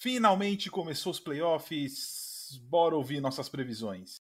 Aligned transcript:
Finalmente 0.00 0.70
começou 0.70 1.12
os 1.12 1.20
playoffs. 1.20 2.58
Bora 2.62 2.96
ouvir 2.96 3.20
nossas 3.20 3.50
previsões. 3.50 4.16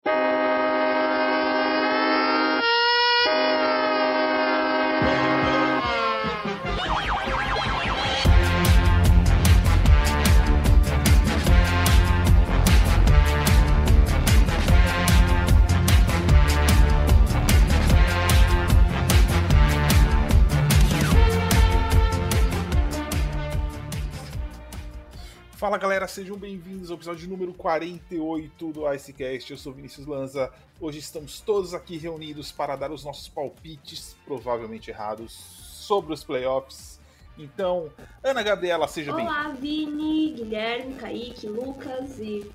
Fala 25.67 25.79
galera, 25.79 26.07
sejam 26.07 26.37
bem-vindos 26.37 26.93
ao 26.93 26.97
episódio 26.97 27.29
número 27.29 27.53
48 27.53 28.71
do 28.71 28.93
Icecast. 28.95 29.51
Eu 29.51 29.59
sou 29.59 29.73
Vinícius 29.73 30.07
Lanza. 30.07 30.53
Hoje 30.81 31.01
estamos 31.01 31.41
todos 31.41 31.75
aqui 31.75 31.97
reunidos 31.97 32.53
para 32.53 32.77
dar 32.77 32.93
os 32.93 33.03
nossos 33.03 33.27
palpites, 33.27 34.17
provavelmente 34.25 34.93
errados, 34.93 35.33
sobre 35.33 36.15
os 36.15 36.23
playoffs. 36.23 37.01
Então, 37.37 37.91
Ana 38.23 38.45
Gabriela, 38.45 38.87
seja 38.87 39.13
bem-vinda. 39.13 39.37
Olá, 39.37 39.49
Vini, 39.55 40.35
Guilherme, 40.35 40.95
Kaique, 40.95 41.49
Lucas 41.49 42.17
e 42.21 42.49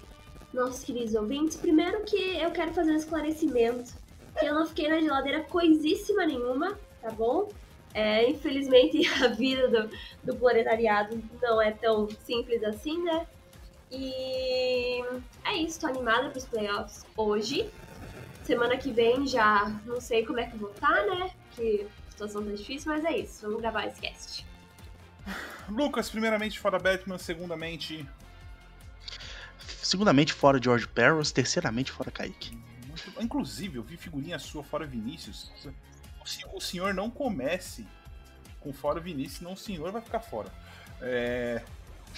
nossos 0.53 0.81
queridos 0.81 1.13
ouvintes. 1.13 1.57
Primeiro 1.57 2.05
que 2.05 2.37
eu 2.37 2.51
quero 2.51 2.73
fazer 2.73 2.93
um 2.93 2.95
esclarecimento, 2.95 3.91
que 4.39 4.45
eu 4.45 4.55
não 4.55 4.65
fiquei 4.65 4.87
na 4.87 5.01
geladeira 5.01 5.43
coisíssima 5.43 6.25
nenhuma, 6.25 6.79
tá 7.01 7.11
bom? 7.11 7.49
É, 7.93 8.29
infelizmente, 8.29 9.05
a 9.23 9.27
vida 9.27 9.67
do, 9.67 9.89
do 10.23 10.35
proletariado 10.37 11.21
não 11.41 11.61
é 11.61 11.71
tão 11.71 12.09
simples 12.25 12.63
assim, 12.63 13.01
né? 13.03 13.27
E 13.91 15.03
é 15.43 15.55
isso, 15.57 15.81
tô 15.81 15.87
animada 15.87 16.29
pros 16.29 16.45
playoffs 16.45 17.05
hoje. 17.15 17.69
Semana 18.43 18.77
que 18.77 18.91
vem 18.91 19.27
já 19.27 19.67
não 19.85 19.99
sei 19.99 20.25
como 20.25 20.39
é 20.39 20.47
que 20.47 20.57
vou 20.57 20.71
estar, 20.71 21.05
né? 21.05 21.31
Que 21.51 21.85
a 22.07 22.11
situação 22.11 22.43
tá 22.43 22.51
difícil, 22.51 22.91
mas 22.91 23.03
é 23.03 23.17
isso, 23.17 23.45
vamos 23.45 23.61
gravar 23.61 23.85
esse 23.87 23.99
cast. 23.99 24.45
Lucas, 25.69 26.09
primeiramente 26.09 26.59
fora 26.59 26.79
Batman, 26.79 27.17
segundamente. 27.17 28.07
Segundamente 29.83 30.31
fora 30.31 30.61
George 30.61 30.87
Perros, 30.87 31.31
terceiramente 31.31 31.91
fora 31.91 32.09
Kaique. 32.09 32.57
Inclusive, 33.19 33.77
eu 33.77 33.83
vi 33.83 33.97
figurinha 33.97 34.39
sua 34.39 34.63
fora 34.63 34.85
Vinícius 34.85 35.51
o 36.53 36.61
senhor 36.61 36.93
não 36.93 37.09
comece 37.09 37.87
com 38.59 38.71
fora 38.71 38.99
Vinícius, 38.99 39.39
senão 39.39 39.53
o 39.53 39.57
senhor 39.57 39.91
vai 39.91 40.01
ficar 40.01 40.19
fora. 40.19 40.49
É. 41.01 41.63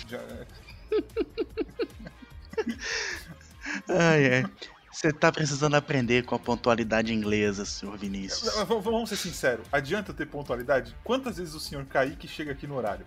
Já... 0.07 0.19
ai, 3.89 4.25
é. 4.25 4.43
Você 4.91 5.11
tá 5.11 5.31
precisando 5.31 5.75
aprender 5.75 6.23
com 6.23 6.35
a 6.35 6.39
pontualidade 6.39 7.13
inglesa, 7.13 7.65
senhor 7.65 7.97
Vinícius. 7.97 8.53
Vamos 8.67 9.09
ser 9.09 9.15
sinceros, 9.15 9.65
adianta 9.71 10.13
ter 10.13 10.27
pontualidade? 10.27 10.95
Quantas 11.03 11.37
vezes 11.37 11.55
o 11.55 11.59
senhor 11.59 11.85
Kaique 11.85 12.27
chega 12.27 12.51
aqui 12.51 12.67
no 12.67 12.75
horário? 12.75 13.05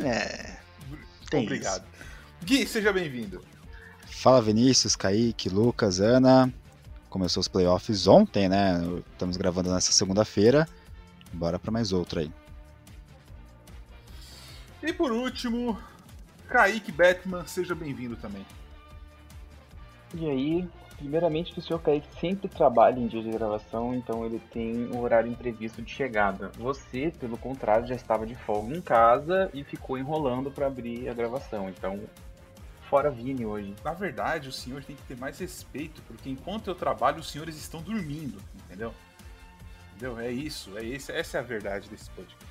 É. 0.00 0.56
Obrigado. 1.32 1.84
Isso. 1.84 2.44
Gui, 2.44 2.66
seja 2.66 2.92
bem-vindo. 2.92 3.42
Fala 4.06 4.40
Vinícius, 4.40 4.94
Kaique, 4.94 5.48
Lucas, 5.48 6.00
Ana. 6.00 6.52
Começou 7.16 7.40
os 7.40 7.48
playoffs 7.48 8.06
ontem, 8.06 8.46
né? 8.46 8.74
Estamos 9.10 9.38
gravando 9.38 9.72
nessa 9.72 9.90
segunda-feira. 9.90 10.68
Bora 11.32 11.58
para 11.58 11.72
mais 11.72 11.90
outra 11.90 12.20
aí. 12.20 12.30
E 14.82 14.92
por 14.92 15.10
último, 15.10 15.80
Kaique 16.46 16.92
Batman, 16.92 17.46
seja 17.46 17.74
bem-vindo 17.74 18.16
também. 18.16 18.44
E 20.12 20.28
aí, 20.28 20.68
primeiramente 20.98 21.54
que 21.54 21.58
o 21.58 21.62
senhor 21.62 21.78
Kaique 21.78 22.06
sempre 22.20 22.50
trabalha 22.50 23.00
em 23.00 23.06
dia 23.06 23.22
de 23.22 23.30
gravação, 23.30 23.94
então 23.94 24.26
ele 24.26 24.38
tem 24.52 24.86
um 24.92 25.00
horário 25.00 25.32
imprevisto 25.32 25.80
de 25.80 25.90
chegada. 25.90 26.52
Você, 26.58 27.10
pelo 27.18 27.38
contrário, 27.38 27.86
já 27.86 27.94
estava 27.94 28.26
de 28.26 28.34
folga 28.34 28.76
em 28.76 28.82
casa 28.82 29.50
e 29.54 29.64
ficou 29.64 29.96
enrolando 29.96 30.50
para 30.50 30.66
abrir 30.66 31.08
a 31.08 31.14
gravação. 31.14 31.70
Então, 31.70 31.98
fora 32.96 33.10
Vini 33.10 33.44
hoje. 33.44 33.74
Na 33.84 33.92
verdade, 33.92 34.48
o 34.48 34.52
senhor 34.52 34.82
tem 34.82 34.96
que 34.96 35.02
ter 35.02 35.18
mais 35.18 35.38
respeito, 35.38 36.00
porque 36.08 36.30
enquanto 36.30 36.68
eu 36.68 36.74
trabalho, 36.74 37.18
os 37.18 37.30
senhores 37.30 37.54
estão 37.54 37.82
dormindo, 37.82 38.40
entendeu? 38.64 38.94
Entendeu? 39.90 40.18
É 40.18 40.30
isso, 40.30 40.78
é 40.78 40.82
esse, 40.82 41.12
essa 41.12 41.36
é 41.36 41.40
a 41.40 41.42
verdade 41.42 41.90
desse 41.90 42.08
podcast. 42.10 42.45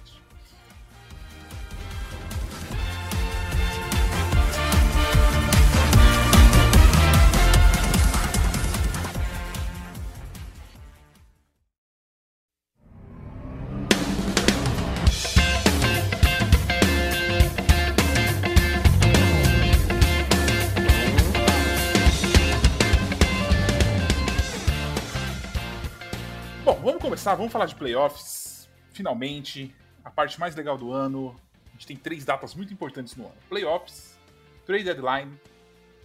Começar, 27.26 27.36
vamos 27.36 27.52
falar 27.52 27.66
de 27.66 27.74
playoffs. 27.74 28.70
Finalmente, 28.94 29.76
a 30.04 30.12
parte 30.12 30.40
mais 30.40 30.56
legal 30.56 30.78
do 30.78 30.92
ano. 30.92 31.36
A 31.68 31.72
gente 31.72 31.88
tem 31.88 31.98
três 31.98 32.24
datas 32.24 32.54
muito 32.54 32.72
importantes 32.72 33.16
no 33.16 33.26
ano: 33.26 33.36
playoffs, 33.50 34.16
trade 34.64 34.84
deadline 34.84 35.40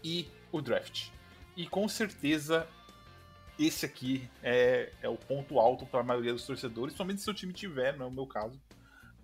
e 0.02 0.26
o 0.50 0.62
draft. 0.62 1.10
E 1.54 1.66
com 1.66 1.86
certeza 1.88 2.66
esse 3.58 3.84
aqui 3.84 4.30
é, 4.42 4.92
é 5.02 5.08
o 5.10 5.16
ponto 5.16 5.60
alto 5.60 5.84
para 5.84 6.00
a 6.00 6.02
maioria 6.02 6.32
dos 6.32 6.46
torcedores, 6.46 6.94
somente 6.94 7.20
se 7.20 7.28
o 7.28 7.34
time 7.34 7.52
tiver, 7.52 7.98
não 7.98 8.06
é 8.06 8.08
o 8.08 8.12
meu 8.12 8.26
caso. 8.26 8.58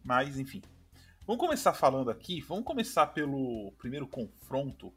Mas 0.05 0.39
enfim. 0.39 0.61
Vamos 1.27 1.41
começar 1.41 1.73
falando 1.73 2.11
aqui. 2.11 2.43
Vamos 2.43 2.65
começar 2.65 3.06
pelo 3.06 3.73
primeiro 3.79 4.06
confronto. 4.06 4.93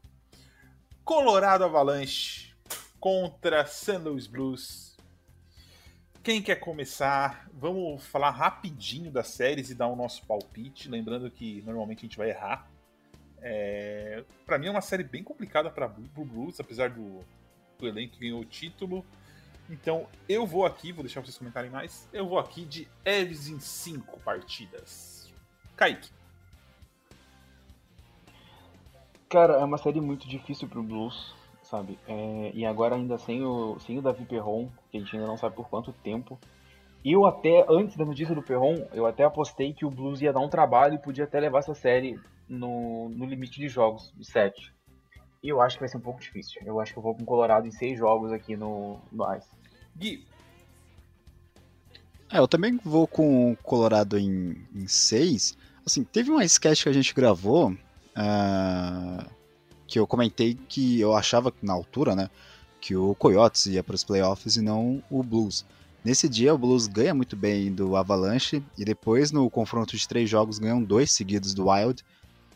Colorado 1.02 1.64
Avalanche 1.64 2.54
contra 3.00 3.64
St. 3.64 3.96
Louis 3.96 4.26
Blues 4.26 4.89
quem 6.22 6.42
quer 6.42 6.56
começar? 6.56 7.48
Vamos 7.52 8.06
falar 8.06 8.30
rapidinho 8.30 9.10
das 9.10 9.28
séries 9.28 9.70
e 9.70 9.74
dar 9.74 9.88
o 9.88 9.96
nosso 9.96 10.24
palpite. 10.26 10.88
Lembrando 10.88 11.30
que 11.30 11.62
normalmente 11.62 12.00
a 12.00 12.02
gente 12.02 12.18
vai 12.18 12.30
errar. 12.30 12.70
É... 13.40 14.24
Para 14.44 14.58
mim 14.58 14.66
é 14.66 14.70
uma 14.70 14.82
série 14.82 15.02
bem 15.02 15.24
complicada 15.24 15.70
para 15.70 15.86
o 15.86 16.24
Blues, 16.24 16.60
apesar 16.60 16.90
do, 16.90 17.24
do 17.78 17.88
elenco 17.88 18.14
que 18.14 18.20
ganhou 18.20 18.40
o 18.40 18.44
título. 18.44 19.04
Então 19.68 20.06
eu 20.28 20.46
vou 20.46 20.66
aqui, 20.66 20.92
vou 20.92 21.02
deixar 21.02 21.20
vocês 21.20 21.38
comentarem 21.38 21.70
mais. 21.70 22.08
Eu 22.12 22.28
vou 22.28 22.38
aqui 22.38 22.64
de 22.64 22.86
Evs 23.04 23.48
em 23.48 23.58
5 23.58 24.20
partidas. 24.20 25.32
Kaique. 25.74 26.10
Cara, 29.28 29.54
é 29.54 29.64
uma 29.64 29.78
série 29.78 30.00
muito 30.00 30.28
difícil 30.28 30.68
pro 30.68 30.82
Blues 30.82 31.39
sabe? 31.70 31.98
É, 32.06 32.50
e 32.52 32.66
agora 32.66 32.96
ainda 32.96 33.16
sem 33.16 33.44
o, 33.44 33.78
sem 33.78 33.98
o 33.98 34.02
Davi 34.02 34.24
Perron, 34.24 34.68
que 34.90 34.96
a 34.96 35.00
gente 35.00 35.14
ainda 35.14 35.28
não 35.28 35.36
sabe 35.36 35.54
por 35.54 35.68
quanto 35.68 35.92
tempo. 35.92 36.38
Eu 37.04 37.24
até, 37.24 37.64
antes 37.68 37.96
da 37.96 38.04
notícia 38.04 38.34
do 38.34 38.42
Perron, 38.42 38.86
eu 38.92 39.06
até 39.06 39.24
apostei 39.24 39.72
que 39.72 39.86
o 39.86 39.90
Blues 39.90 40.20
ia 40.20 40.32
dar 40.32 40.40
um 40.40 40.48
trabalho 40.48 40.94
e 40.94 40.98
podia 40.98 41.24
até 41.24 41.38
levar 41.40 41.60
essa 41.60 41.74
série 41.74 42.18
no, 42.48 43.08
no 43.08 43.24
limite 43.24 43.58
de 43.58 43.68
jogos, 43.68 44.12
de 44.14 44.24
7. 44.24 44.74
E 45.42 45.48
eu 45.48 45.62
acho 45.62 45.76
que 45.76 45.80
vai 45.80 45.88
ser 45.88 45.96
um 45.96 46.02
pouco 46.02 46.20
difícil. 46.20 46.60
Eu 46.66 46.78
acho 46.80 46.92
que 46.92 46.98
eu 46.98 47.02
vou 47.02 47.14
com 47.14 47.22
o 47.22 47.26
Colorado 47.26 47.66
em 47.66 47.70
6 47.70 47.98
jogos 47.98 48.32
aqui 48.32 48.56
no, 48.56 48.98
no 49.10 49.34
Ice. 49.34 49.48
Gui. 49.96 50.26
É, 52.30 52.38
eu 52.38 52.46
também 52.46 52.78
vou 52.84 53.06
com 53.06 53.52
o 53.52 53.56
Colorado 53.56 54.18
em 54.18 54.86
6. 54.86 55.56
Assim, 55.86 56.04
teve 56.04 56.30
uma 56.30 56.44
sketch 56.44 56.82
que 56.82 56.88
a 56.88 56.92
gente 56.92 57.14
gravou. 57.14 57.70
Uh 57.70 59.39
que 59.90 59.98
eu 59.98 60.06
comentei 60.06 60.56
que 60.68 61.00
eu 61.00 61.16
achava 61.16 61.52
na 61.60 61.72
altura, 61.72 62.14
né, 62.14 62.30
que 62.80 62.94
o 62.94 63.12
Coyotes 63.16 63.66
ia 63.66 63.82
para 63.82 63.96
os 63.96 64.04
playoffs 64.04 64.56
e 64.56 64.62
não 64.62 65.02
o 65.10 65.20
Blues. 65.20 65.66
Nesse 66.04 66.28
dia 66.28 66.54
o 66.54 66.58
Blues 66.58 66.86
ganha 66.86 67.12
muito 67.12 67.36
bem 67.36 67.74
do 67.74 67.96
Avalanche 67.96 68.62
e 68.78 68.84
depois 68.84 69.32
no 69.32 69.50
confronto 69.50 69.96
de 69.96 70.08
três 70.08 70.30
jogos 70.30 70.60
ganham 70.60 70.80
dois 70.80 71.10
seguidos 71.10 71.52
do 71.52 71.68
Wild. 71.68 72.04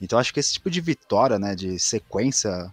Então 0.01 0.17
acho 0.17 0.33
que 0.33 0.39
esse 0.39 0.53
tipo 0.53 0.71
de 0.71 0.81
vitória, 0.81 1.37
né, 1.37 1.57
de 1.57 1.77
sequência 1.79 2.73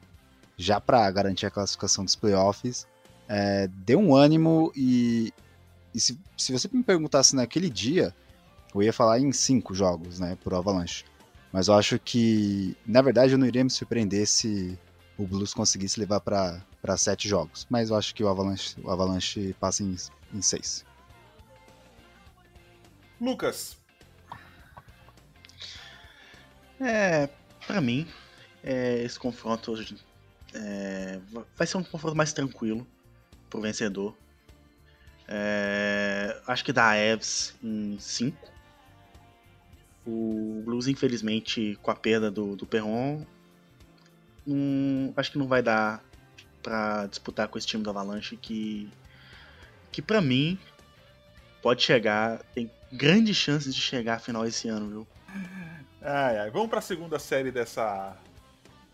já 0.56 0.80
para 0.80 1.10
garantir 1.10 1.48
a 1.48 1.52
classificação 1.52 2.06
dos 2.06 2.16
playoffs, 2.16 2.88
é, 3.28 3.68
deu 3.68 4.00
um 4.00 4.16
ânimo 4.16 4.72
e, 4.76 5.34
e 5.94 6.00
se, 6.00 6.18
se 6.38 6.54
você 6.54 6.70
me 6.72 6.84
perguntasse 6.84 7.36
naquele 7.36 7.70
dia, 7.70 8.16
eu 8.76 8.84
ia 8.84 8.94
falar 8.94 9.20
em 9.20 9.32
cinco 9.32 9.74
jogos, 9.74 10.20
né, 10.20 10.38
por 10.44 10.54
Avalanche. 10.54 11.04
Mas 11.52 11.68
eu 11.68 11.74
acho 11.74 12.00
que, 12.00 12.76
na 12.86 13.02
verdade, 13.02 13.34
eu 13.34 13.38
não 13.38 13.46
iria 13.46 13.64
me 13.64 13.70
surpreender 13.70 14.26
se 14.28 14.78
o 15.18 15.28
Blues 15.28 15.54
conseguisse 15.54 16.00
levar 16.00 16.22
para 16.22 16.98
sete 16.98 17.28
jogos. 17.28 17.68
Mas 17.70 17.90
eu 17.90 17.96
acho 17.96 18.16
que 18.16 18.24
o 18.24 18.30
Avalanche, 18.30 18.76
o 18.82 18.90
Avalanche 18.90 19.54
passa 19.60 19.84
em, 19.84 19.96
em 20.34 20.42
seis. 20.42 20.86
Lucas. 23.20 23.78
É, 26.80 27.30
Pra 27.68 27.80
mim, 27.80 28.08
é, 28.64 29.04
esse 29.04 29.18
confronto 29.20 29.74
é, 30.54 31.20
vai 31.56 31.68
ser 31.68 31.78
um 31.78 31.84
confronto 31.84 32.16
mais 32.16 32.34
tranquilo 32.34 32.88
pro 33.50 33.62
vencedor. 33.62 34.18
É, 35.28 36.42
acho 36.48 36.66
que 36.66 36.74
dá 36.74 36.98
Evs 36.98 37.56
em 37.64 37.98
5. 38.00 38.51
O 40.06 40.62
Blues, 40.66 40.88
infelizmente, 40.88 41.78
com 41.82 41.92
a 41.92 41.96
perda 41.96 42.32
do, 42.32 42.56
do 42.56 42.66
Perron, 42.66 43.26
acho 45.16 45.32
que 45.32 45.38
não 45.38 45.48
vai 45.48 45.62
dar 45.62 46.04
para 46.64 47.08
disputar 47.08 47.48
com 47.48 47.58
esse 47.58 47.68
time 47.68 47.84
da 47.84 47.92
Avalanche 47.92 48.38
que, 48.38 48.92
que 49.92 50.02
para 50.02 50.22
mim 50.22 50.60
pode 51.62 51.84
chegar, 51.84 52.40
tem 52.54 52.72
grandes 52.92 53.36
chances 53.36 53.74
de 53.74 53.82
chegar 53.82 54.16
à 54.16 54.20
final 54.20 54.46
esse 54.46 54.68
ano, 54.68 54.90
viu? 54.90 55.08
Ai, 56.02 56.40
ai. 56.40 56.50
Vamos 56.50 56.70
para 56.70 56.80
a 56.80 56.82
segunda 56.82 57.20
série 57.20 57.52
dessa 57.52 58.18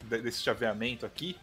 desse 0.04 0.42
chaveamento 0.42 1.06
aqui. 1.06 1.38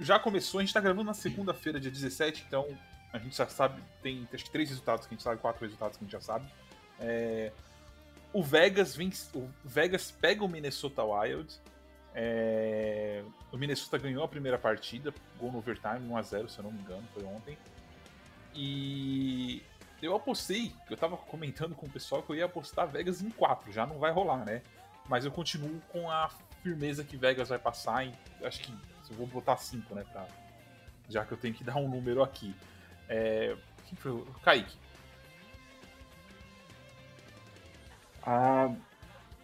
Já 0.00 0.18
começou, 0.18 0.60
a 0.60 0.62
gente 0.62 0.74
tá 0.74 0.80
gravando 0.80 1.04
na 1.04 1.14
segunda-feira, 1.14 1.80
dia 1.80 1.90
17, 1.90 2.44
então 2.46 2.66
a 3.12 3.18
gente 3.18 3.36
já 3.36 3.46
sabe, 3.46 3.82
tem 4.02 4.28
acho 4.32 4.44
que 4.44 4.50
três 4.50 4.68
resultados 4.68 5.06
que 5.06 5.14
a 5.14 5.16
gente 5.16 5.24
sabe, 5.24 5.40
quatro 5.40 5.64
resultados 5.64 5.96
que 5.96 6.04
a 6.04 6.06
gente 6.06 6.12
já 6.12 6.20
sabe. 6.20 6.46
É, 7.00 7.52
o 8.36 8.42
Vegas 8.42 8.94
vence, 8.94 9.30
o 9.34 9.48
Vegas 9.64 10.10
pega 10.10 10.44
o 10.44 10.48
Minnesota 10.48 11.02
Wild. 11.02 11.58
É, 12.14 13.22
o 13.50 13.56
Minnesota 13.56 13.96
ganhou 13.96 14.22
a 14.22 14.28
primeira 14.28 14.58
partida, 14.58 15.12
gol 15.38 15.50
no 15.50 15.56
overtime, 15.56 16.06
1x0, 16.06 16.46
se 16.46 16.58
eu 16.58 16.64
não 16.64 16.70
me 16.70 16.78
engano, 16.80 17.02
foi 17.14 17.24
ontem. 17.24 17.56
E 18.54 19.62
eu 20.02 20.14
apostei, 20.14 20.70
eu 20.90 20.98
tava 20.98 21.16
comentando 21.16 21.74
com 21.74 21.86
o 21.86 21.90
pessoal 21.90 22.22
que 22.22 22.28
eu 22.28 22.36
ia 22.36 22.44
apostar 22.44 22.86
Vegas 22.86 23.22
em 23.22 23.30
4, 23.30 23.72
já 23.72 23.86
não 23.86 23.98
vai 23.98 24.12
rolar, 24.12 24.44
né? 24.44 24.60
Mas 25.08 25.24
eu 25.24 25.30
continuo 25.30 25.80
com 25.88 26.10
a 26.10 26.28
firmeza 26.62 27.02
que 27.04 27.16
Vegas 27.16 27.48
vai 27.48 27.58
passar 27.58 28.04
em. 28.04 28.12
Acho 28.42 28.60
que 28.60 28.70
eu 29.10 29.16
vou 29.16 29.26
botar 29.26 29.56
5, 29.56 29.94
né? 29.94 30.04
Pra, 30.12 30.26
já 31.08 31.24
que 31.24 31.32
eu 31.32 31.38
tenho 31.38 31.54
que 31.54 31.64
dar 31.64 31.76
um 31.76 31.88
número 31.88 32.22
aqui. 32.22 32.54
É, 33.08 33.56
quem 33.86 33.96
foi? 33.96 34.12
O 34.12 34.26
Kaique. 34.42 34.76
Ah, 38.26 38.74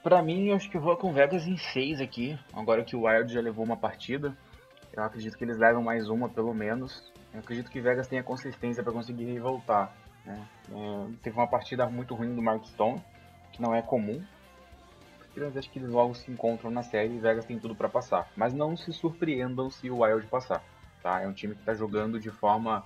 pra 0.03 0.21
mim, 0.21 0.49
eu 0.49 0.57
acho 0.57 0.69
que 0.69 0.77
vou 0.77 0.97
com 0.97 1.13
Vegas 1.13 1.47
em 1.47 1.57
6 1.57 2.01
aqui. 2.01 2.37
Agora 2.53 2.83
que 2.83 2.97
o 2.97 3.07
Wild 3.07 3.33
já 3.33 3.41
levou 3.41 3.65
uma 3.65 3.77
partida. 3.77 4.37
Eu 4.93 5.05
acredito 5.05 5.39
que 5.39 5.45
eles 5.45 5.57
levam 5.57 5.83
mais 5.83 6.09
uma, 6.09 6.29
pelo 6.29 6.53
menos. 6.53 7.03
Eu 7.33 7.39
acredito 7.39 7.71
que 7.71 7.81
Vegas 7.81 8.09
tenha 8.09 8.25
consistência 8.25 8.83
para 8.83 8.93
conseguir 8.93 9.39
voltar. 9.39 9.97
Né? 10.27 10.49
É, 10.73 11.13
teve 11.23 11.37
uma 11.37 11.47
partida 11.47 11.87
muito 11.87 12.15
ruim 12.15 12.35
do 12.35 12.43
Mark 12.43 12.65
Stone, 12.67 13.01
que 13.53 13.63
não 13.63 13.73
é 13.73 13.81
comum. 13.81 14.23
Eu 15.35 15.51
acho 15.57 15.71
que 15.71 15.79
eles 15.79 15.89
logo 15.89 16.15
se 16.15 16.31
encontram 16.31 16.71
na 16.71 16.83
série 16.83 17.15
e 17.15 17.19
Vegas 17.19 17.47
tem 17.47 17.59
tudo 17.59 17.75
para 17.75 17.89
passar. 17.89 18.29
Mas 18.37 18.53
não 18.53 18.77
se 18.77 18.93
surpreendam 18.93 19.71
se 19.71 19.89
o 19.89 20.01
Wild 20.03 20.27
passar. 20.27 20.63
Tá? 21.03 21.23
É 21.23 21.29
um 21.29 21.33
time 21.33 21.55
que 21.55 21.61
está 21.61 21.73
jogando 21.73 22.21
de 22.21 22.31
forma 22.31 22.85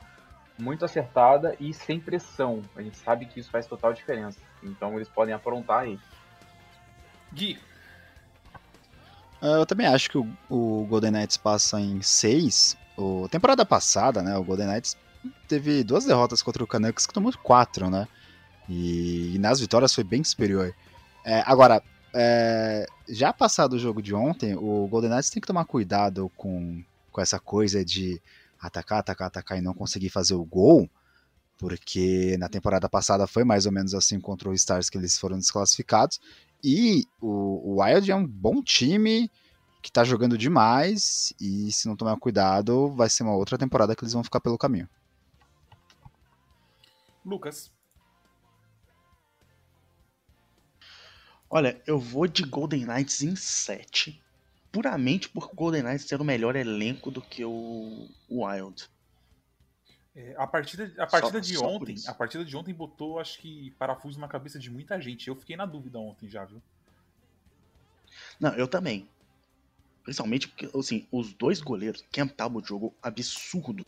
muito 0.58 0.84
acertada 0.84 1.56
e 1.60 1.72
sem 1.72 2.00
pressão. 2.00 2.62
A 2.74 2.82
gente 2.82 2.96
sabe 2.96 3.26
que 3.26 3.40
isso 3.40 3.50
faz 3.50 3.66
total 3.66 3.92
diferença. 3.92 4.38
Então 4.62 4.94
eles 4.96 5.08
podem 5.08 5.34
aprontar 5.34 5.80
aí. 5.80 5.98
Gui. 7.32 7.58
Ah, 9.40 9.58
eu 9.58 9.66
também 9.66 9.86
acho 9.86 10.10
que 10.10 10.18
o, 10.18 10.26
o 10.48 10.86
Golden 10.88 11.10
Knights 11.10 11.36
passa 11.36 11.80
em 11.80 12.00
6. 12.00 12.76
O 12.96 13.28
temporada 13.28 13.64
passada, 13.66 14.22
né, 14.22 14.36
o 14.36 14.44
Golden 14.44 14.68
Knights 14.68 14.96
teve 15.46 15.84
duas 15.84 16.04
derrotas 16.04 16.42
contra 16.42 16.62
o 16.62 16.66
Canucks 16.66 17.06
que 17.06 17.12
tomou 17.12 17.32
quatro, 17.42 17.90
né? 17.90 18.08
E, 18.68 19.34
e 19.34 19.38
nas 19.38 19.60
vitórias 19.60 19.94
foi 19.94 20.04
bem 20.04 20.24
superior. 20.24 20.74
É, 21.24 21.42
agora, 21.46 21.82
é, 22.14 22.86
já 23.08 23.32
passado 23.32 23.74
o 23.74 23.78
jogo 23.78 24.00
de 24.00 24.14
ontem, 24.14 24.54
o 24.56 24.86
Golden 24.88 25.10
Knights 25.10 25.30
tem 25.30 25.40
que 25.40 25.46
tomar 25.46 25.64
cuidado 25.64 26.30
com, 26.36 26.82
com 27.12 27.20
essa 27.20 27.38
coisa 27.38 27.84
de 27.84 28.20
atacar, 28.60 29.00
atacar, 29.00 29.28
atacar 29.28 29.58
e 29.58 29.62
não 29.62 29.74
conseguir 29.74 30.10
fazer 30.10 30.34
o 30.34 30.44
gol, 30.44 30.88
porque 31.58 32.36
na 32.38 32.48
temporada 32.48 32.88
passada 32.88 33.26
foi 33.26 33.44
mais 33.44 33.66
ou 33.66 33.72
menos 33.72 33.94
assim 33.94 34.20
contra 34.20 34.48
o 34.48 34.54
Stars 34.54 34.90
que 34.90 34.98
eles 34.98 35.18
foram 35.18 35.38
desclassificados. 35.38 36.20
E 36.62 37.04
o, 37.20 37.74
o 37.74 37.82
Wild 37.82 38.10
é 38.10 38.14
um 38.14 38.26
bom 38.26 38.62
time 38.62 39.30
que 39.82 39.92
tá 39.92 40.02
jogando 40.02 40.36
demais 40.36 41.32
e 41.40 41.70
se 41.70 41.86
não 41.86 41.96
tomar 41.96 42.16
cuidado, 42.16 42.90
vai 42.90 43.08
ser 43.08 43.22
uma 43.22 43.36
outra 43.36 43.56
temporada 43.56 43.94
que 43.94 44.02
eles 44.02 44.12
vão 44.12 44.24
ficar 44.24 44.40
pelo 44.40 44.58
caminho. 44.58 44.88
Lucas. 47.24 47.70
Olha, 51.48 51.80
eu 51.86 51.98
vou 51.98 52.26
de 52.26 52.42
Golden 52.42 52.84
Knights 52.84 53.22
em 53.22 53.36
7. 53.36 54.20
Puramente 54.76 55.30
por 55.30 55.54
Golden 55.54 55.84
Knights 55.84 56.04
ter 56.04 56.20
o 56.20 56.24
melhor 56.24 56.54
elenco 56.54 57.10
do 57.10 57.22
que 57.22 57.42
o 57.42 58.06
Wild. 58.30 58.90
É, 60.14 60.34
a 60.36 60.46
partida, 60.46 60.92
a 60.98 61.06
partida 61.06 61.42
Só- 61.42 61.48
de 61.48 61.56
só 61.56 61.66
ontem, 61.66 61.96
a 62.06 62.12
partida 62.12 62.44
de 62.44 62.54
ontem 62.54 62.74
botou, 62.74 63.18
acho 63.18 63.38
que, 63.38 63.70
parafuso 63.78 64.20
na 64.20 64.28
cabeça 64.28 64.58
de 64.58 64.70
muita 64.70 65.00
gente. 65.00 65.28
Eu 65.28 65.34
fiquei 65.34 65.56
na 65.56 65.64
dúvida 65.64 65.98
ontem 65.98 66.28
já, 66.28 66.44
viu? 66.44 66.60
Não, 68.38 68.52
eu 68.54 68.68
também. 68.68 69.08
Principalmente 70.02 70.46
porque, 70.46 70.68
assim, 70.78 71.08
os 71.10 71.32
dois 71.32 71.58
goleiros, 71.62 72.04
Ken 72.12 72.28
Talbot 72.28 72.68
jogou 72.68 72.94
absurdo. 73.02 73.82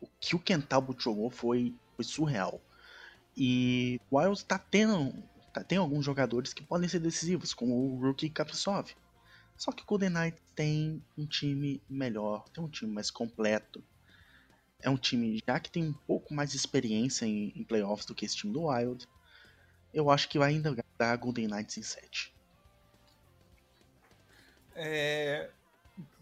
O 0.00 0.06
que 0.20 0.36
o 0.36 0.38
Ken 0.38 0.60
Talbot 0.60 1.02
jogou 1.02 1.28
foi, 1.28 1.74
foi 1.96 2.04
surreal. 2.04 2.60
E 3.36 4.00
o 4.08 4.16
Wild 4.16 4.44
tá 4.44 4.60
tendo, 4.60 5.12
tem 5.60 5.78
alguns 5.78 6.04
jogadores 6.04 6.52
que 6.52 6.62
podem 6.62 6.88
ser 6.88 7.00
decisivos, 7.00 7.52
como 7.52 7.74
o 7.74 8.00
Rookie 8.00 8.30
Kaprizov. 8.30 8.90
Só 9.56 9.70
que 9.70 9.82
o 9.82 9.86
Golden 9.86 10.10
Knights 10.10 10.42
tem 10.54 11.02
um 11.16 11.26
time 11.26 11.82
melhor, 11.88 12.48
tem 12.48 12.64
um 12.64 12.68
time 12.68 12.92
mais 12.92 13.10
completo. 13.10 13.82
É 14.80 14.90
um 14.90 14.96
time 14.96 15.42
já 15.46 15.60
que 15.60 15.70
tem 15.70 15.84
um 15.84 15.92
pouco 15.92 16.34
mais 16.34 16.50
de 16.50 16.56
experiência 16.56 17.26
em, 17.26 17.52
em 17.54 17.62
playoffs 17.62 18.06
do 18.06 18.14
que 18.14 18.24
esse 18.24 18.36
time 18.36 18.52
do 18.52 18.64
Wild. 18.66 19.06
Eu 19.92 20.10
acho 20.10 20.28
que 20.28 20.38
vai 20.38 20.50
ainda 20.50 20.74
dar 20.98 21.16
Golden 21.16 21.46
Knights 21.46 21.76
em 21.76 21.82
7. 21.82 22.34
É... 24.74 25.50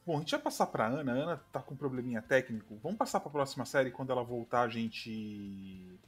Bom, 0.05 0.17
a 0.17 0.21
gente 0.21 0.33
vai 0.33 0.41
passar 0.41 0.67
pra 0.67 0.87
Ana. 0.87 1.13
A 1.13 1.15
Ana 1.15 1.37
tá 1.53 1.61
com 1.61 1.75
um 1.75 1.77
probleminha 1.77 2.21
técnico. 2.21 2.79
Vamos 2.83 2.99
passar 2.99 3.21
pra 3.21 3.31
próxima 3.31 3.65
série. 3.65 3.91
Quando 3.91 4.11
ela 4.11 4.25
voltar, 4.25 4.63
a 4.63 4.69
gente. 4.69 5.99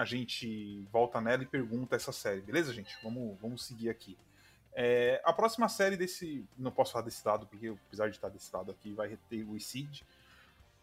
A 0.00 0.04
gente 0.04 0.80
volta 0.90 1.20
nela 1.20 1.42
e 1.42 1.46
pergunta 1.46 1.94
essa 1.94 2.10
série, 2.10 2.40
beleza, 2.40 2.72
gente? 2.72 2.96
Vamos, 3.02 3.38
vamos 3.38 3.66
seguir 3.66 3.90
aqui. 3.90 4.16
É, 4.72 5.20
a 5.24 5.32
próxima 5.32 5.68
série 5.68 5.96
desse. 5.96 6.42
Não 6.56 6.70
posso 6.70 6.92
falar 6.92 7.04
desse 7.04 7.26
lado, 7.26 7.46
porque 7.46 7.68
apesar 7.86 8.08
de 8.08 8.16
estar 8.16 8.28
desse 8.28 8.54
lado 8.54 8.70
aqui, 8.70 8.94
vai 8.94 9.18
ter 9.28 9.44
o 9.44 9.60
Seed. 9.60 10.00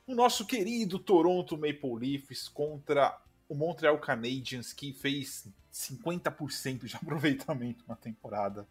O 0.05 0.13
nosso 0.13 0.45
querido 0.45 0.99
Toronto 0.99 1.57
Maple 1.57 1.95
Leafs 1.99 2.47
contra 2.47 3.19
o 3.49 3.55
Montreal 3.55 3.97
Canadiens, 3.97 4.71
que 4.71 4.93
fez 4.93 5.47
50% 5.73 6.85
de 6.85 6.95
aproveitamento 7.01 7.83
na 7.87 7.95
temporada. 7.95 8.67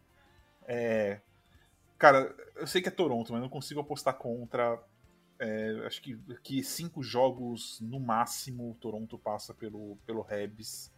É, 0.65 1.19
Cara, 1.97 2.33
eu 2.55 2.67
sei 2.67 2.81
que 2.81 2.89
é 2.89 2.91
Toronto, 2.91 3.33
mas 3.33 3.41
não 3.41 3.49
consigo 3.49 3.79
apostar 3.79 4.13
contra. 4.13 4.79
É, 5.39 5.83
acho 5.85 6.01
que, 6.01 6.17
que 6.41 6.63
cinco 6.63 7.03
jogos 7.03 7.79
no 7.81 7.99
máximo 7.99 8.71
o 8.71 8.75
Toronto 8.75 9.19
passa 9.19 9.53
pelo, 9.53 9.95
pelo 10.05 10.21
Rebs 10.21 10.91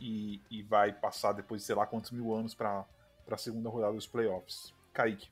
e, 0.00 0.40
e 0.50 0.62
vai 0.62 0.92
passar 0.92 1.32
depois 1.32 1.60
de 1.60 1.66
sei 1.66 1.76
lá 1.76 1.86
quantos 1.86 2.10
mil 2.10 2.34
anos 2.34 2.54
para 2.54 2.86
a 3.30 3.36
segunda 3.36 3.68
rodada 3.68 3.92
dos 3.92 4.06
playoffs. 4.06 4.74
Kaique. 4.92 5.28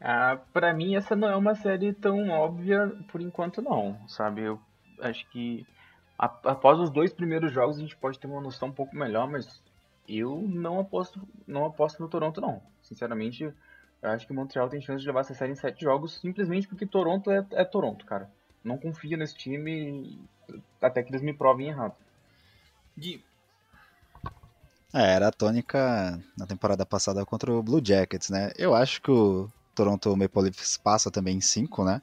Ah, 0.00 0.38
pra 0.52 0.74
mim 0.74 0.96
essa 0.96 1.16
não 1.16 1.28
é 1.28 1.36
uma 1.36 1.54
série 1.54 1.94
tão 1.94 2.28
óbvia 2.28 2.88
por 3.10 3.22
enquanto 3.22 3.62
não, 3.62 3.98
sabe? 4.06 4.42
Eu 4.42 4.60
acho 5.00 5.26
que 5.30 5.66
após 6.18 6.78
os 6.78 6.90
dois 6.90 7.12
primeiros 7.12 7.50
jogos 7.50 7.78
a 7.78 7.80
gente 7.80 7.96
pode 7.96 8.18
ter 8.18 8.26
uma 8.26 8.40
noção 8.40 8.68
um 8.68 8.72
pouco 8.72 8.94
melhor, 8.94 9.26
mas 9.30 9.62
eu 10.06 10.42
não 10.46 10.78
aposto, 10.78 11.26
não 11.46 11.64
aposto 11.64 12.02
no 12.02 12.08
Toronto 12.08 12.40
não. 12.40 12.62
Sinceramente, 12.82 13.52
eu 14.04 14.10
acho 14.10 14.26
que 14.26 14.32
o 14.32 14.36
Montreal 14.36 14.68
tem 14.68 14.82
chance 14.82 15.00
de 15.00 15.06
levar 15.06 15.20
essa 15.20 15.32
série 15.32 15.52
em 15.52 15.56
sete 15.56 15.82
jogos, 15.82 16.20
simplesmente 16.20 16.68
porque 16.68 16.84
Toronto 16.84 17.30
é, 17.30 17.44
é 17.52 17.64
Toronto, 17.64 18.04
cara. 18.04 18.30
Não 18.62 18.76
confio 18.76 19.16
nesse 19.16 19.34
time 19.34 20.20
até 20.80 21.02
que 21.02 21.10
eles 21.10 21.22
me 21.22 21.32
provem 21.32 21.68
errado. 21.68 21.94
Gui, 22.96 23.24
É, 24.92 25.14
era 25.14 25.28
a 25.28 25.32
tônica 25.32 26.22
na 26.36 26.46
temporada 26.46 26.84
passada 26.84 27.24
contra 27.24 27.50
o 27.50 27.62
Blue 27.62 27.80
Jackets, 27.82 28.28
né? 28.28 28.52
Eu 28.58 28.74
acho 28.74 29.00
que 29.00 29.10
o 29.10 29.50
Toronto 29.74 30.14
Maple 30.14 30.42
Leafs 30.42 30.76
passa 30.76 31.10
também 31.10 31.38
em 31.38 31.40
5, 31.40 31.82
né? 31.82 32.02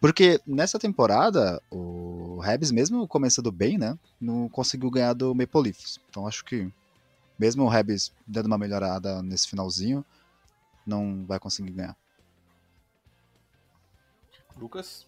Porque 0.00 0.40
nessa 0.46 0.78
temporada, 0.78 1.60
o 1.70 2.40
Habs, 2.42 2.70
mesmo 2.70 3.06
começando 3.06 3.52
bem, 3.52 3.76
né? 3.76 3.98
Não 4.18 4.48
conseguiu 4.48 4.90
ganhar 4.90 5.12
do 5.12 5.34
Maple 5.34 5.62
Leafs. 5.62 6.00
Então 6.08 6.26
acho 6.26 6.42
que, 6.44 6.72
mesmo 7.38 7.64
o 7.64 7.70
Habs 7.70 8.12
dando 8.26 8.46
uma 8.46 8.58
melhorada 8.58 9.22
nesse 9.22 9.46
finalzinho, 9.46 10.04
não 10.86 11.26
vai 11.26 11.38
conseguir 11.38 11.72
ganhar. 11.72 11.96
Lucas. 14.56 15.06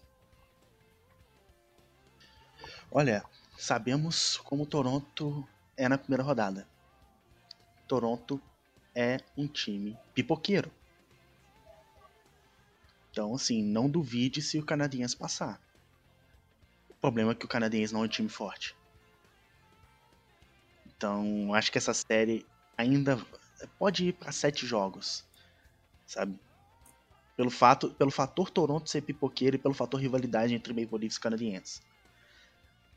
Olha, 2.91 3.23
sabemos 3.57 4.37
como 4.37 4.63
o 4.63 4.65
Toronto 4.65 5.47
é 5.77 5.87
na 5.87 5.97
primeira 5.97 6.23
rodada. 6.23 6.67
Toronto 7.87 8.41
é 8.93 9.17
um 9.37 9.47
time 9.47 9.97
pipoqueiro. 10.13 10.71
Então, 13.11 13.33
assim, 13.33 13.63
não 13.63 13.89
duvide 13.89 14.41
se 14.41 14.59
o 14.59 14.65
Canadiense 14.65 15.15
passar. 15.15 15.59
O 16.89 16.93
problema 16.95 17.31
é 17.31 17.35
que 17.35 17.45
o 17.45 17.49
Canadiense 17.49 17.93
não 17.93 18.01
é 18.01 18.05
um 18.05 18.09
time 18.09 18.29
forte. 18.29 18.75
Então, 20.85 21.53
acho 21.53 21.71
que 21.71 21.77
essa 21.77 21.93
série 21.93 22.45
ainda 22.77 23.17
pode 23.77 24.07
ir 24.07 24.13
para 24.13 24.31
sete 24.31 24.65
jogos, 24.65 25.25
sabe? 26.09 26.37
Pelo 27.37 27.51
fato, 27.51 27.91
pelo 27.91 28.11
fator 28.11 28.49
Toronto 28.49 28.89
ser 28.89 29.01
pipoqueiro 29.01 29.55
e 29.55 29.59
pelo 29.59 29.73
fator 29.73 30.01
rivalidade 30.01 30.53
entre 30.53 30.73
Maple 30.73 30.99
Leafs 30.99 31.17
e 31.17 31.21
Canadienses. 31.21 31.81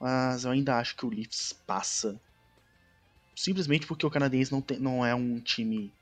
Mas 0.00 0.44
eu 0.44 0.50
ainda 0.50 0.78
acho 0.78 0.96
que 0.96 1.06
o 1.06 1.10
Leafs 1.10 1.52
passa 1.52 2.20
simplesmente 3.36 3.86
porque 3.86 4.04
o 4.04 4.10
canadense 4.10 4.50
não, 4.50 4.60
tem, 4.60 4.78
não 4.78 5.04
é 5.06 5.14
um 5.14 5.40
time 5.40 5.92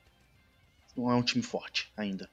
não 0.96 1.10
é 1.10 1.14
um 1.14 1.22
time 1.22 1.42
forte 1.42 1.92
ainda 1.96 2.30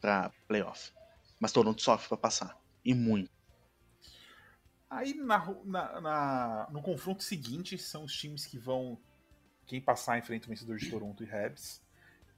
para 0.00 0.30
playoff. 0.46 0.92
Mas 1.38 1.52
Toronto 1.52 1.82
sofre 1.82 2.08
para 2.08 2.16
passar 2.16 2.58
e 2.84 2.94
muito. 2.94 3.30
Aí 4.88 5.12
na, 5.12 5.54
na, 5.64 6.00
na, 6.00 6.68
no 6.70 6.80
confronto 6.80 7.22
seguinte 7.22 7.76
são 7.76 8.04
os 8.04 8.16
times 8.16 8.46
que 8.46 8.58
vão 8.58 8.98
quem 9.66 9.80
passar 9.80 10.18
enfrenta 10.18 10.46
o 10.46 10.48
vencedor 10.48 10.78
de 10.78 10.88
Toronto 10.88 11.22
e 11.22 11.30
Habs. 11.30 11.82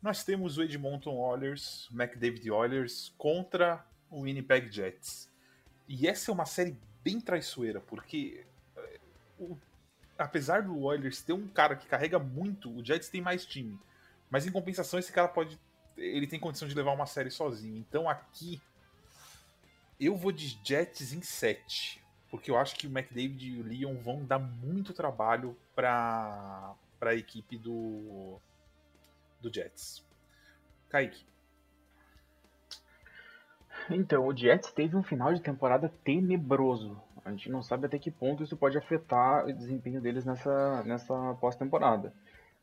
Nós 0.03 0.25
temos 0.25 0.57
o 0.57 0.63
Edmonton 0.63 1.17
Oilers, 1.17 1.89
McDavid 1.93 2.51
Oilers 2.51 3.13
contra 3.19 3.85
o 4.11 4.23
Winnipeg 4.23 4.71
Jets. 4.71 5.29
E 5.87 6.09
essa 6.09 6.31
é 6.31 6.35
uma 6.35 6.47
série 6.47 6.77
bem 7.05 7.21
traiçoeira, 7.21 7.81
porque 7.81 8.45
eh, 8.77 9.01
o 9.39 9.57
apesar 10.21 10.63
do 10.63 10.79
Oilers 10.79 11.23
ter 11.23 11.33
um 11.33 11.49
cara 11.49 11.75
que 11.75 11.87
carrega 11.87 12.19
muito, 12.19 12.71
o 12.71 12.85
Jets 12.85 13.09
tem 13.09 13.21
mais 13.21 13.47
time. 13.47 13.79
Mas 14.29 14.47
em 14.47 14.53
compensação, 14.53 14.99
esse 14.99 15.11
cara 15.11 15.27
pode. 15.27 15.59
Ele 15.97 16.27
tem 16.27 16.39
condição 16.39 16.69
de 16.69 16.75
levar 16.75 16.93
uma 16.93 17.07
série 17.07 17.31
sozinho. 17.31 17.77
Então 17.77 18.09
aqui. 18.09 18.61
Eu 19.99 20.17
vou 20.17 20.33
de 20.33 20.59
Jets 20.65 21.13
em 21.13 21.21
7. 21.21 22.01
Porque 22.31 22.51
eu 22.51 22.57
acho 22.57 22.77
que 22.77 22.87
o 22.87 22.91
McDavid 22.91 23.45
e 23.45 23.61
o 23.61 23.63
Leon 23.63 23.97
vão 23.97 24.25
dar 24.25 24.39
muito 24.39 24.95
trabalho 24.95 25.57
para 25.75 26.75
a 27.01 27.15
equipe 27.15 27.59
do, 27.59 28.41
do 29.41 29.53
Jets. 29.53 30.05
Kaique. 30.89 31.25
Então, 33.91 34.27
o 34.27 34.37
Jets 34.37 34.73
teve 34.73 34.97
um 34.97 35.03
final 35.03 35.33
de 35.33 35.41
temporada 35.41 35.93
tenebroso. 36.05 37.01
A 37.25 37.31
gente 37.31 37.51
não 37.51 37.63
sabe 37.63 37.87
até 37.87 37.99
que 37.99 38.11
ponto 38.11 38.43
isso 38.43 38.57
pode 38.57 38.79
afetar 38.79 39.47
o 39.47 39.53
desempenho 39.53 40.01
deles 40.01 40.25
nessa, 40.25 40.83
nessa 40.85 41.35
pós-temporada. 41.41 42.13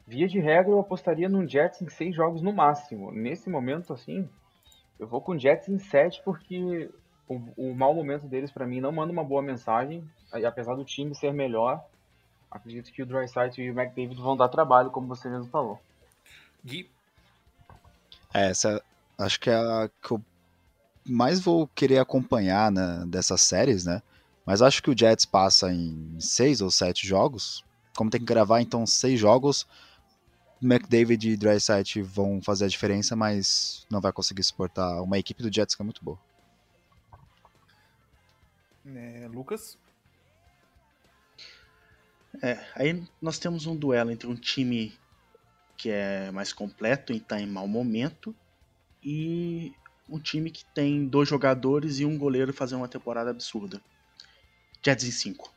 Via 0.05 0.27
de 0.27 0.39
regra, 0.39 0.71
eu 0.71 0.79
apostaria 0.79 1.27
num 1.27 1.47
Jets 1.47 1.81
em 1.81 1.89
seis 1.89 2.15
jogos 2.15 2.41
no 2.41 2.53
máximo. 2.53 3.11
Nesse 3.11 3.49
momento, 3.49 3.91
assim, 3.91 4.29
eu 4.97 5.07
vou 5.07 5.21
com 5.21 5.37
Jets 5.37 5.67
em 5.67 5.79
sete 5.79 6.21
porque 6.23 6.89
o, 7.27 7.35
o 7.57 7.75
mau 7.75 7.93
momento 7.93 8.25
deles, 8.25 8.51
para 8.51 8.65
mim, 8.65 8.79
não 8.79 8.91
manda 8.91 9.11
uma 9.11 9.23
boa 9.23 9.41
mensagem. 9.41 10.09
Apesar 10.31 10.75
do 10.75 10.85
time 10.85 11.13
ser 11.13 11.33
melhor, 11.33 11.83
acredito 12.49 12.91
que 12.91 13.03
o 13.03 13.05
Dryside 13.05 13.61
e 13.61 13.69
o 13.69 13.79
McDavid 13.79 14.21
vão 14.21 14.37
dar 14.37 14.47
trabalho, 14.47 14.91
como 14.91 15.07
você 15.07 15.29
mesmo 15.29 15.49
falou. 15.49 15.79
Gui? 16.67 16.89
É, 18.33 18.49
essa 18.49 18.83
acho 19.17 19.39
que 19.39 19.49
é 19.49 19.55
a 19.55 19.89
que 20.01 20.11
eu 20.11 20.21
mais 21.05 21.39
vou 21.39 21.67
querer 21.67 21.99
acompanhar 21.99 22.69
né, 22.69 23.05
dessas 23.07 23.41
séries, 23.41 23.85
né? 23.85 24.01
Mas 24.45 24.61
acho 24.61 24.83
que 24.83 24.89
o 24.89 24.97
Jets 24.97 25.25
passa 25.25 25.71
em 25.71 26.19
seis 26.19 26.61
ou 26.61 26.69
sete 26.69 27.07
jogos. 27.07 27.63
Como 27.95 28.09
tem 28.09 28.19
que 28.19 28.25
gravar, 28.25 28.61
então, 28.61 28.85
seis 28.85 29.19
jogos, 29.19 29.65
McDavid 30.61 31.31
e 31.31 31.37
Dryside 31.37 32.01
vão 32.01 32.41
fazer 32.41 32.65
a 32.65 32.69
diferença, 32.69 33.15
mas 33.15 33.85
não 33.89 33.99
vai 33.99 34.11
conseguir 34.11 34.43
suportar 34.43 35.01
uma 35.01 35.17
equipe 35.17 35.41
do 35.41 35.53
Jets 35.53 35.73
que 35.73 35.81
é 35.81 35.85
muito 35.85 36.03
boa. 36.03 36.19
É, 38.85 39.27
Lucas? 39.33 39.77
É, 42.41 42.63
aí 42.75 43.03
nós 43.21 43.39
temos 43.39 43.65
um 43.65 43.75
duelo 43.75 44.11
entre 44.11 44.27
um 44.27 44.35
time 44.35 44.97
que 45.77 45.89
é 45.89 46.31
mais 46.31 46.51
completo 46.51 47.13
e 47.13 47.17
está 47.17 47.39
em 47.39 47.45
mau 47.45 47.67
momento 47.67 48.35
e 49.03 49.71
um 50.09 50.19
time 50.19 50.49
que 50.49 50.65
tem 50.65 51.07
dois 51.07 51.29
jogadores 51.29 51.99
e 51.99 52.05
um 52.05 52.17
goleiro 52.17 52.51
fazendo 52.51 52.79
uma 52.79 52.87
temporada 52.87 53.29
absurda. 53.29 53.81
Jets 54.83 55.05
em 55.05 55.11
5. 55.11 55.56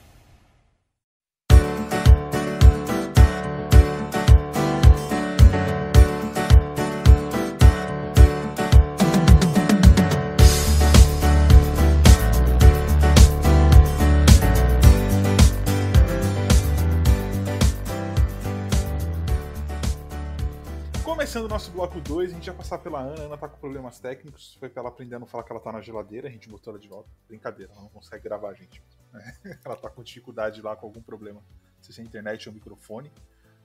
Começando 21.03 21.45
o 21.45 21.47
nosso 21.47 21.71
bloco 21.71 21.99
2, 21.99 22.31
a 22.31 22.35
gente 22.35 22.45
vai 22.45 22.57
passar 22.57 22.77
pela 22.77 22.99
Ana. 22.99 23.23
A 23.23 23.25
Ana 23.25 23.37
tá 23.37 23.47
com 23.47 23.57
problemas 23.57 23.99
técnicos. 23.99 24.55
Foi 24.59 24.69
pra 24.69 24.81
ela 24.81 24.89
aprender 24.89 25.15
a 25.15 25.19
não 25.19 25.25
falar 25.25 25.43
que 25.43 25.51
ela 25.51 25.59
tá 25.59 25.71
na 25.71 25.81
geladeira. 25.81 26.27
A 26.27 26.31
gente 26.31 26.47
botou 26.47 26.71
ela 26.71 26.79
de 26.79 26.87
volta. 26.87 27.09
Brincadeira, 27.27 27.71
ela 27.73 27.81
não 27.81 27.89
consegue 27.89 28.23
gravar 28.23 28.49
a 28.49 28.53
gente. 28.53 28.83
Ela 29.65 29.75
tá 29.75 29.89
com 29.89 30.03
dificuldade 30.03 30.61
lá, 30.61 30.75
com 30.75 30.85
algum 30.85 31.01
problema. 31.01 31.41
Se 31.81 31.99
é 31.99 32.03
internet 32.03 32.47
ou 32.47 32.53
microfone. 32.53 33.11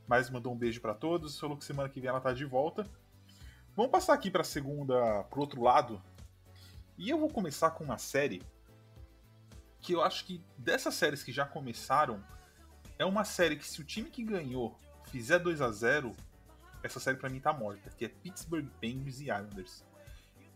Mas 0.08 0.30
mandou 0.30 0.52
um 0.52 0.56
beijo 0.56 0.80
para 0.80 0.94
todos. 0.94 1.38
Falou 1.38 1.58
que 1.58 1.64
semana 1.64 1.88
que 1.90 2.00
vem 2.00 2.08
ela 2.08 2.20
tá 2.20 2.32
de 2.32 2.44
volta. 2.44 2.88
Vamos 3.76 3.92
passar 3.92 4.14
aqui 4.14 4.30
pra 4.30 4.42
segunda, 4.42 5.22
pro 5.24 5.40
outro 5.40 5.62
lado. 5.62 6.02
E 6.96 7.10
eu 7.10 7.18
vou 7.18 7.28
começar 7.28 7.70
com 7.70 7.84
uma 7.84 7.98
série 7.98 8.42
que 9.80 9.92
eu 9.92 10.02
acho 10.02 10.24
que 10.24 10.42
dessas 10.56 10.94
séries 10.94 11.22
que 11.22 11.30
já 11.30 11.44
começaram, 11.44 12.20
é 12.98 13.04
uma 13.04 13.24
série 13.24 13.56
que 13.56 13.68
se 13.68 13.80
o 13.80 13.84
time 13.84 14.10
que 14.10 14.24
ganhou 14.24 14.76
fizer 15.04 15.38
2 15.38 15.60
a 15.60 15.70
0 15.70 16.16
essa 16.86 17.00
série 17.00 17.16
para 17.16 17.28
mim 17.28 17.40
tá 17.40 17.52
morta, 17.52 17.90
que 17.90 18.04
é 18.04 18.08
Pittsburgh 18.08 18.66
Penguins 18.80 19.20
e 19.20 19.24
Islanders. 19.24 19.84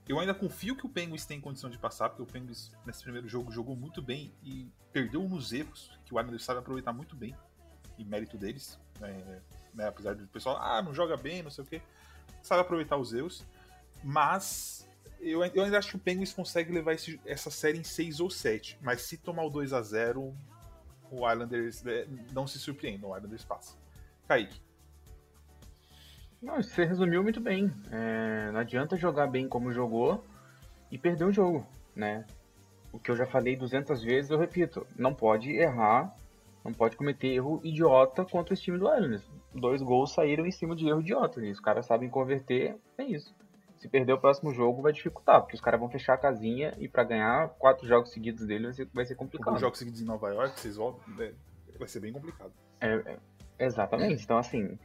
Eu 0.08 0.18
ainda 0.18 0.34
confio 0.34 0.74
que 0.74 0.86
o 0.86 0.88
Penguins 0.88 1.24
tem 1.24 1.40
condição 1.40 1.70
de 1.70 1.78
passar, 1.78 2.08
porque 2.08 2.22
o 2.22 2.26
Penguins 2.26 2.72
nesse 2.84 3.02
primeiro 3.02 3.28
jogo 3.28 3.52
jogou 3.52 3.76
muito 3.76 4.02
bem 4.02 4.32
e 4.42 4.68
perdeu 4.92 5.28
nos 5.28 5.52
erros, 5.52 5.96
que 6.04 6.14
o 6.14 6.18
Islanders 6.18 6.44
sabe 6.44 6.58
aproveitar 6.58 6.92
muito 6.92 7.14
bem, 7.14 7.36
e 7.96 8.04
mérito 8.04 8.36
deles, 8.36 8.78
é, 9.02 9.40
né, 9.74 9.86
apesar 9.86 10.14
do 10.14 10.26
pessoal, 10.26 10.56
ah, 10.60 10.82
não 10.82 10.92
joga 10.94 11.16
bem, 11.16 11.42
não 11.42 11.50
sei 11.50 11.62
o 11.62 11.66
que, 11.66 11.82
sabe 12.42 12.62
aproveitar 12.62 12.96
os 12.96 13.12
erros, 13.12 13.44
mas 14.02 14.88
eu, 15.20 15.44
eu 15.44 15.64
ainda 15.64 15.78
acho 15.78 15.90
que 15.90 15.96
o 15.96 16.00
Penguins 16.00 16.32
consegue 16.32 16.72
levar 16.72 16.94
esse, 16.94 17.20
essa 17.24 17.50
série 17.50 17.78
em 17.78 17.84
6 17.84 18.20
ou 18.20 18.30
7, 18.30 18.78
mas 18.80 19.02
se 19.02 19.16
tomar 19.16 19.44
o 19.44 19.50
2 19.50 19.72
a 19.72 19.82
0 19.82 20.34
o 21.10 21.30
Islanders 21.30 21.84
é, 21.86 22.06
não 22.32 22.46
se 22.46 22.58
surpreende, 22.58 23.04
o 23.04 23.16
Islanders 23.16 23.44
passa. 23.44 23.76
Kaique. 24.26 24.60
Não, 26.42 26.62
você 26.62 26.84
resumiu 26.84 27.22
muito 27.22 27.40
bem. 27.40 27.70
É, 27.90 28.50
não 28.50 28.60
adianta 28.60 28.96
jogar 28.96 29.26
bem 29.26 29.48
como 29.48 29.72
jogou 29.72 30.24
e 30.90 30.98
perder 30.98 31.24
o 31.24 31.32
jogo, 31.32 31.66
né? 31.94 32.24
O 32.92 32.98
que 32.98 33.10
eu 33.10 33.16
já 33.16 33.26
falei 33.26 33.56
200 33.56 34.02
vezes, 34.02 34.30
eu 34.30 34.38
repito, 34.38 34.86
não 34.96 35.14
pode 35.14 35.50
errar, 35.52 36.14
não 36.64 36.72
pode 36.72 36.96
cometer 36.96 37.28
erro 37.28 37.60
idiota 37.62 38.24
contra 38.24 38.54
esse 38.54 38.62
time 38.62 38.78
do 38.78 38.86
Islanders. 38.86 39.30
Dois 39.54 39.82
gols 39.82 40.12
saíram 40.12 40.46
em 40.46 40.50
cima 40.50 40.74
de 40.74 40.88
erro 40.88 41.00
idiota, 41.00 41.44
e 41.44 41.50
os 41.50 41.60
caras 41.60 41.86
sabem 41.86 42.08
converter, 42.08 42.76
é 42.98 43.04
isso. 43.04 43.34
Se 43.78 43.88
perder 43.88 44.12
o 44.12 44.20
próximo 44.20 44.52
jogo 44.52 44.82
vai 44.82 44.92
dificultar, 44.92 45.40
porque 45.40 45.54
os 45.54 45.60
caras 45.60 45.80
vão 45.80 45.88
fechar 45.88 46.14
a 46.14 46.18
casinha 46.18 46.74
e 46.78 46.88
para 46.88 47.04
ganhar 47.04 47.48
quatro 47.50 47.86
jogos 47.86 48.12
seguidos 48.12 48.46
dele 48.46 48.64
vai 48.64 48.72
ser, 48.72 48.88
vai 48.92 49.06
ser 49.06 49.14
complicado. 49.14 49.46
Quatro 49.46 49.60
jogos 49.60 49.78
seguidos 49.78 50.00
em 50.02 50.04
Nova 50.04 50.28
York, 50.28 50.58
vocês 50.58 50.76
voltam, 50.76 51.02
é, 51.18 51.32
vai 51.78 51.88
ser 51.88 52.00
bem 52.00 52.12
complicado. 52.12 52.52
É, 52.80 52.94
é, 52.94 53.18
exatamente, 53.58 54.22
então 54.22 54.36
assim, 54.36 54.78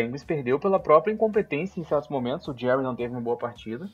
Penguins 0.00 0.24
perdeu 0.24 0.58
pela 0.58 0.80
própria 0.80 1.12
incompetência 1.12 1.78
em 1.78 1.84
certos 1.84 2.08
momentos. 2.08 2.48
O 2.48 2.56
Jerry 2.56 2.82
não 2.82 2.96
teve 2.96 3.12
uma 3.12 3.20
boa 3.20 3.36
partida. 3.36 3.86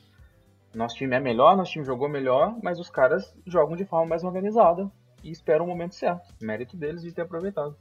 Nosso 0.73 0.95
time 0.95 1.13
é 1.13 1.19
melhor, 1.19 1.57
nosso 1.57 1.73
time 1.73 1.83
jogou 1.83 2.07
melhor, 2.07 2.57
mas 2.63 2.79
os 2.79 2.89
caras 2.89 3.35
jogam 3.45 3.75
de 3.75 3.83
forma 3.83 4.05
mais 4.05 4.23
organizada 4.23 4.89
e 5.21 5.29
esperam 5.29 5.65
o 5.65 5.67
momento 5.67 5.95
certo. 5.95 6.33
Mérito 6.41 6.77
deles 6.77 7.01
de 7.01 7.11
ter 7.11 7.23
aproveitado. 7.23 7.75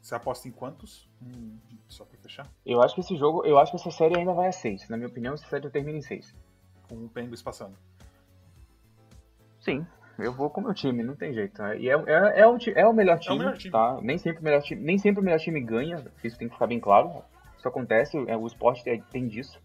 Você 0.00 0.12
aposta 0.12 0.48
em 0.48 0.50
quantos? 0.50 1.08
Hum, 1.22 1.56
só 1.86 2.04
pra 2.04 2.18
fechar. 2.18 2.48
Eu 2.66 2.82
acho 2.82 2.96
que 2.96 3.00
esse 3.00 3.16
jogo, 3.16 3.44
eu 3.44 3.58
acho 3.58 3.70
que 3.70 3.76
essa 3.76 3.90
série 3.92 4.16
ainda 4.16 4.32
vai 4.32 4.48
a 4.48 4.52
6. 4.52 4.88
Na 4.88 4.96
minha 4.96 5.08
opinião, 5.08 5.34
essa 5.34 5.46
série 5.46 5.70
termina 5.70 5.98
em 5.98 6.02
6. 6.02 6.34
Com 6.88 6.96
o 6.96 7.08
Penguins 7.08 7.42
passando. 7.42 7.76
Sim, 9.60 9.86
eu 10.18 10.32
vou 10.32 10.50
com 10.50 10.60
o 10.60 10.64
meu 10.64 10.74
time, 10.74 11.04
não 11.04 11.14
tem 11.14 11.32
jeito. 11.32 11.62
E 11.74 11.88
é, 11.88 11.92
é, 11.92 12.40
é, 12.40 12.46
o, 12.46 12.56
é 12.74 12.86
o 12.86 12.92
melhor 12.92 13.18
time, 13.18 13.38
melhor 13.38 13.56
time. 13.56 13.70
tá? 13.70 13.98
Nem 14.00 14.18
sempre 14.18 14.40
o 14.40 14.44
melhor 14.44 14.62
time, 14.62 14.82
nem 14.82 14.98
sempre 14.98 15.20
o 15.20 15.24
melhor 15.24 15.38
time 15.38 15.60
ganha, 15.60 16.04
isso 16.24 16.38
tem 16.38 16.48
que 16.48 16.54
ficar 16.54 16.66
bem 16.66 16.80
claro. 16.80 17.22
Isso 17.58 17.68
acontece, 17.68 18.16
é, 18.28 18.36
o 18.36 18.46
esporte 18.46 18.84
tem, 18.84 19.02
tem 19.02 19.26
disso. 19.26 19.60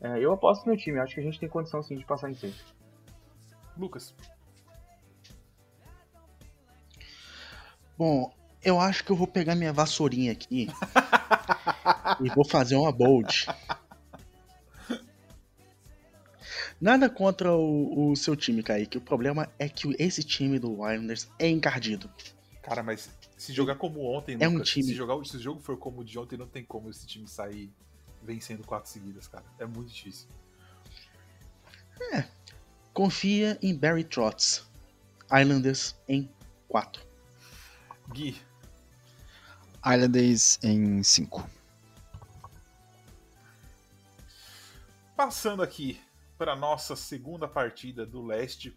É, 0.00 0.18
eu 0.18 0.32
aposto 0.32 0.62
no 0.62 0.68
meu 0.68 0.76
time, 0.76 0.98
acho 0.98 1.14
que 1.14 1.20
a 1.20 1.24
gente 1.24 1.38
tem 1.38 1.48
condição 1.48 1.82
sim 1.82 1.96
de 1.96 2.04
passar 2.04 2.30
em 2.30 2.34
6. 2.34 2.54
Lucas. 3.76 4.14
Bom, 7.98 8.32
eu 8.62 8.80
acho 8.80 9.04
que 9.04 9.10
eu 9.10 9.16
vou 9.16 9.26
pegar 9.26 9.54
minha 9.54 9.72
vassourinha 9.72 10.32
aqui 10.32 10.68
e 12.20 12.28
vou 12.30 12.44
fazer 12.44 12.76
uma 12.76 12.92
bold. 12.92 13.46
Nada 16.80 17.10
contra 17.10 17.52
o, 17.52 18.10
o, 18.10 18.16
seu 18.16 18.34
time, 18.34 18.62
Kaique. 18.62 18.96
O 18.96 19.02
problema 19.02 19.50
é 19.58 19.68
que 19.68 19.94
esse 19.98 20.24
time 20.24 20.58
do 20.58 20.72
Islanders 20.90 21.28
é 21.38 21.46
encardido. 21.46 22.10
Cara, 22.62 22.82
mas 22.82 23.10
se 23.40 23.54
jogar 23.54 23.76
como 23.76 24.04
ontem, 24.04 24.36
é 24.38 24.46
Lucas, 24.46 24.60
um 24.60 24.62
time. 24.62 24.86
Se, 24.88 24.94
jogar, 24.94 25.24
se 25.24 25.34
o 25.34 25.40
jogo 25.40 25.60
for 25.60 25.74
como 25.78 26.02
o 26.02 26.04
de 26.04 26.18
ontem, 26.18 26.36
não 26.36 26.46
tem 26.46 26.62
como 26.62 26.90
esse 26.90 27.06
time 27.06 27.26
sair 27.26 27.72
vencendo 28.22 28.62
quatro 28.62 28.90
seguidas, 28.90 29.26
cara. 29.26 29.46
É 29.58 29.64
muito 29.64 29.90
difícil. 29.90 30.28
É. 32.12 32.28
Confia 32.92 33.58
em 33.62 33.74
Barry 33.74 34.04
Trotz. 34.04 34.68
Islanders 35.32 35.96
em 36.06 36.30
4. 36.68 37.02
Gui. 38.12 38.36
Islanders 39.86 40.58
em 40.62 41.02
5. 41.02 41.48
Passando 45.16 45.62
aqui 45.62 45.98
para 46.36 46.52
a 46.52 46.56
nossa 46.56 46.94
segunda 46.94 47.48
partida 47.48 48.04
do 48.04 48.22
leste. 48.22 48.76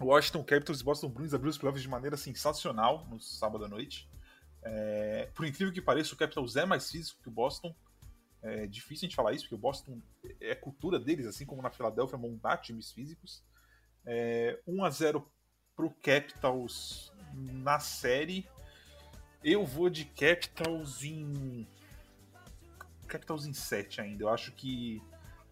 Washington 0.00 0.42
Capitals 0.42 0.80
e 0.80 0.84
Boston 0.84 1.08
Bruins 1.08 1.34
abriu 1.34 1.50
os 1.50 1.58
playoffs 1.58 1.82
de 1.82 1.88
maneira 1.88 2.16
sensacional 2.16 3.06
no 3.08 3.20
sábado 3.20 3.64
à 3.64 3.68
noite. 3.68 4.08
É, 4.62 5.30
por 5.34 5.46
incrível 5.46 5.72
que 5.72 5.80
pareça, 5.80 6.14
o 6.14 6.16
Capitals 6.16 6.56
é 6.56 6.64
mais 6.64 6.90
físico 6.90 7.22
que 7.22 7.28
o 7.28 7.32
Boston. 7.32 7.74
É 8.42 8.66
difícil 8.66 9.04
a 9.04 9.08
gente 9.08 9.16
falar 9.16 9.32
isso, 9.32 9.44
porque 9.44 9.54
o 9.54 9.58
Boston 9.58 10.00
é 10.40 10.54
cultura 10.54 10.98
deles, 10.98 11.26
assim 11.26 11.44
como 11.44 11.60
na 11.60 11.70
Filadélfia, 11.70 12.16
montar 12.16 12.56
times 12.56 12.90
físicos. 12.90 13.44
É, 14.06 14.58
1 14.66 14.82
a 14.82 14.90
0 14.90 15.30
para 15.76 15.88
Capitals 16.02 17.12
na 17.34 17.78
série. 17.78 18.48
Eu 19.44 19.66
vou 19.66 19.90
de 19.90 20.06
Capitals 20.06 21.02
em. 21.04 21.66
Capitals 23.06 23.44
em 23.44 23.52
7 23.52 24.00
ainda. 24.00 24.24
Eu 24.24 24.28
acho 24.30 24.52
que 24.52 25.02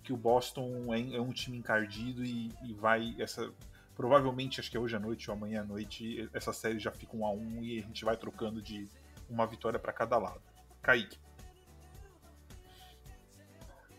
que 0.08 0.12
o 0.14 0.16
Boston 0.16 0.94
é, 0.94 1.16
é 1.16 1.20
um 1.20 1.32
time 1.32 1.58
encardido 1.58 2.24
e, 2.24 2.50
e, 2.62 2.72
vai 2.72 3.14
essa 3.18 3.52
provavelmente 3.98 4.60
acho 4.60 4.70
que 4.70 4.76
é 4.76 4.80
hoje 4.80 4.94
à 4.94 5.00
noite 5.00 5.28
ou 5.28 5.36
amanhã 5.36 5.62
à 5.62 5.64
noite 5.64 6.30
essa 6.32 6.52
série 6.52 6.78
já 6.78 6.92
fica 6.92 7.16
um 7.16 7.26
a 7.26 7.32
um 7.32 7.64
e 7.64 7.80
a 7.80 7.82
gente 7.82 8.04
vai 8.04 8.16
trocando 8.16 8.62
de 8.62 8.88
uma 9.28 9.44
vitória 9.44 9.76
para 9.76 9.92
cada 9.92 10.16
lado. 10.16 10.40
Kaique. 10.80 11.18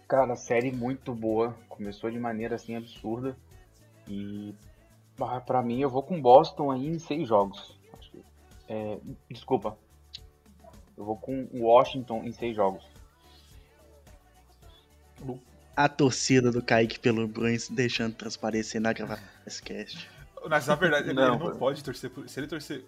Cara, 0.08 0.38
série 0.38 0.72
muito 0.72 1.14
boa, 1.14 1.54
começou 1.68 2.10
de 2.10 2.18
maneira 2.18 2.56
assim 2.56 2.78
absurda 2.78 3.38
e 4.08 4.56
para 5.46 5.62
mim 5.62 5.82
eu 5.82 5.90
vou 5.90 6.02
com 6.02 6.20
Boston 6.20 6.72
aí 6.72 6.88
em 6.88 6.98
seis 6.98 7.28
jogos. 7.28 7.78
É, 8.70 9.00
desculpa, 9.30 9.78
eu 10.96 11.04
vou 11.04 11.18
com 11.18 11.46
Washington 11.54 12.24
em 12.24 12.32
seis 12.32 12.56
jogos 12.56 12.88
a 15.80 15.88
torcida 15.88 16.52
do 16.52 16.62
Kaique 16.62 17.00
pelo 17.00 17.26
Bruins 17.26 17.70
deixando 17.70 18.14
transparecer 18.14 18.82
na 18.82 18.92
gravação 18.92 19.26
desse 19.46 19.64
cast. 19.64 20.10
Mas 20.50 20.68
na 20.68 20.76
verdade, 20.76 21.14
não, 21.14 21.36
ele 21.36 21.44
não 21.46 21.58
pode 21.58 21.82
torcer 21.82 22.10
por. 22.10 22.28
Se 22.28 22.38
ele 22.38 22.48
torcer. 22.48 22.84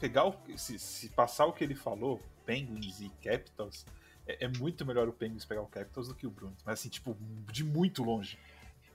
Pegar 0.00 0.24
o. 0.26 0.34
Se, 0.56 0.76
se, 0.76 1.08
passar 1.10 1.46
o 1.46 1.52
que 1.52 1.62
ele 1.62 1.76
falou, 1.76 2.20
Penguins 2.44 3.00
e 3.00 3.10
Capitals, 3.22 3.86
é, 4.26 4.44
é, 4.44 4.48
muito 4.48 4.84
melhor 4.84 5.06
o 5.06 5.12
Penguins 5.12 5.44
pegar 5.44 5.62
o 5.62 5.68
Capitals 5.68 6.08
do 6.08 6.16
que 6.16 6.26
o 6.26 6.30
Bruins. 6.30 6.58
Mas 6.64 6.80
assim, 6.80 6.88
tipo, 6.88 7.16
de 7.52 7.62
muito 7.62 8.02
longe. 8.02 8.36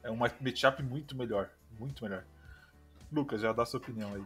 É 0.04 0.12
uma 0.12 0.30
matchup 0.42 0.84
muito 0.84 1.16
melhor. 1.16 1.50
Muito 1.80 2.04
melhor. 2.04 2.26
Lucas, 3.10 3.40
já 3.40 3.54
dá 3.54 3.66
sua 3.66 3.80
opinião 3.80 4.14
aí. 4.14 4.24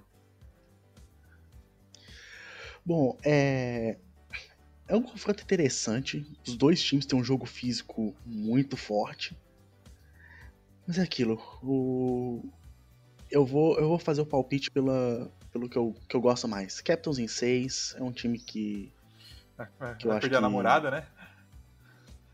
Bom, 2.83 3.15
é. 3.23 3.99
É 4.87 4.95
um 4.95 5.01
confronto 5.01 5.43
interessante. 5.43 6.25
Os 6.45 6.55
dois 6.55 6.81
times 6.81 7.05
têm 7.05 7.19
um 7.19 7.23
jogo 7.23 7.45
físico 7.45 8.15
muito 8.25 8.77
forte. 8.77 9.37
Mas 10.87 10.99
é 10.99 11.01
aquilo. 11.01 11.41
O... 11.63 12.47
Eu, 13.31 13.43
vou, 13.45 13.79
eu 13.79 13.87
vou 13.87 13.97
fazer 13.97 14.21
o 14.21 14.25
palpite 14.25 14.69
pela, 14.69 15.31
pelo 15.51 15.67
que 15.67 15.77
eu, 15.77 15.95
que 16.07 16.15
eu 16.15 16.21
gosto 16.21 16.47
mais. 16.47 16.81
Capitals 16.81 17.17
em 17.17 17.27
6 17.27 17.95
é 17.97 18.03
um 18.03 18.11
time 18.11 18.37
que. 18.39 18.93
Que 19.97 20.07
vai 20.07 20.19
perder 20.19 20.31
que... 20.31 20.35
a 20.35 20.41
namorada, 20.41 20.91
né? 20.91 21.07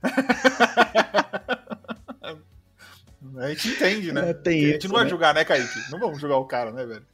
a 3.38 3.50
gente 3.50 3.70
entende, 3.70 4.12
né? 4.12 4.32
É, 4.32 4.34
tem 4.34 4.66
a 4.66 4.70
gente 4.74 4.88
não 4.88 4.96
vai 4.96 5.04
né? 5.04 5.10
julgar, 5.12 5.36
né, 5.36 5.46
Kaique? 5.46 5.92
Não 5.92 6.00
vamos 6.00 6.20
julgar 6.20 6.38
o 6.38 6.46
cara, 6.46 6.72
né, 6.72 6.84
velho? 6.84 7.06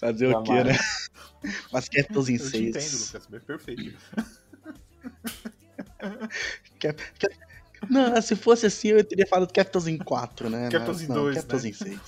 Fazer 0.00 0.26
o 0.26 0.42
quê, 0.42 0.64
né? 0.64 0.72
Mas 1.72 1.88
Capitals 1.88 2.28
em 2.28 2.38
6. 2.38 2.54
Eu 2.54 2.60
entendo, 2.68 2.98
Lucas, 2.98 3.28
é 3.32 3.38
perfeito. 3.38 3.98
Cap, 6.78 7.02
Cap, 7.18 7.36
não, 7.88 8.20
se 8.20 8.34
fosse 8.34 8.66
assim, 8.66 8.88
eu 8.88 9.04
teria 9.04 9.26
falado 9.26 9.52
Capitals 9.52 9.86
em 9.86 9.98
4, 9.98 10.50
né? 10.50 10.68
Capitals 10.70 11.02
em 11.02 11.06
2. 11.06 11.36
Capitals 11.36 11.62
né? 11.62 11.70
em 11.70 11.72
6. 11.72 12.00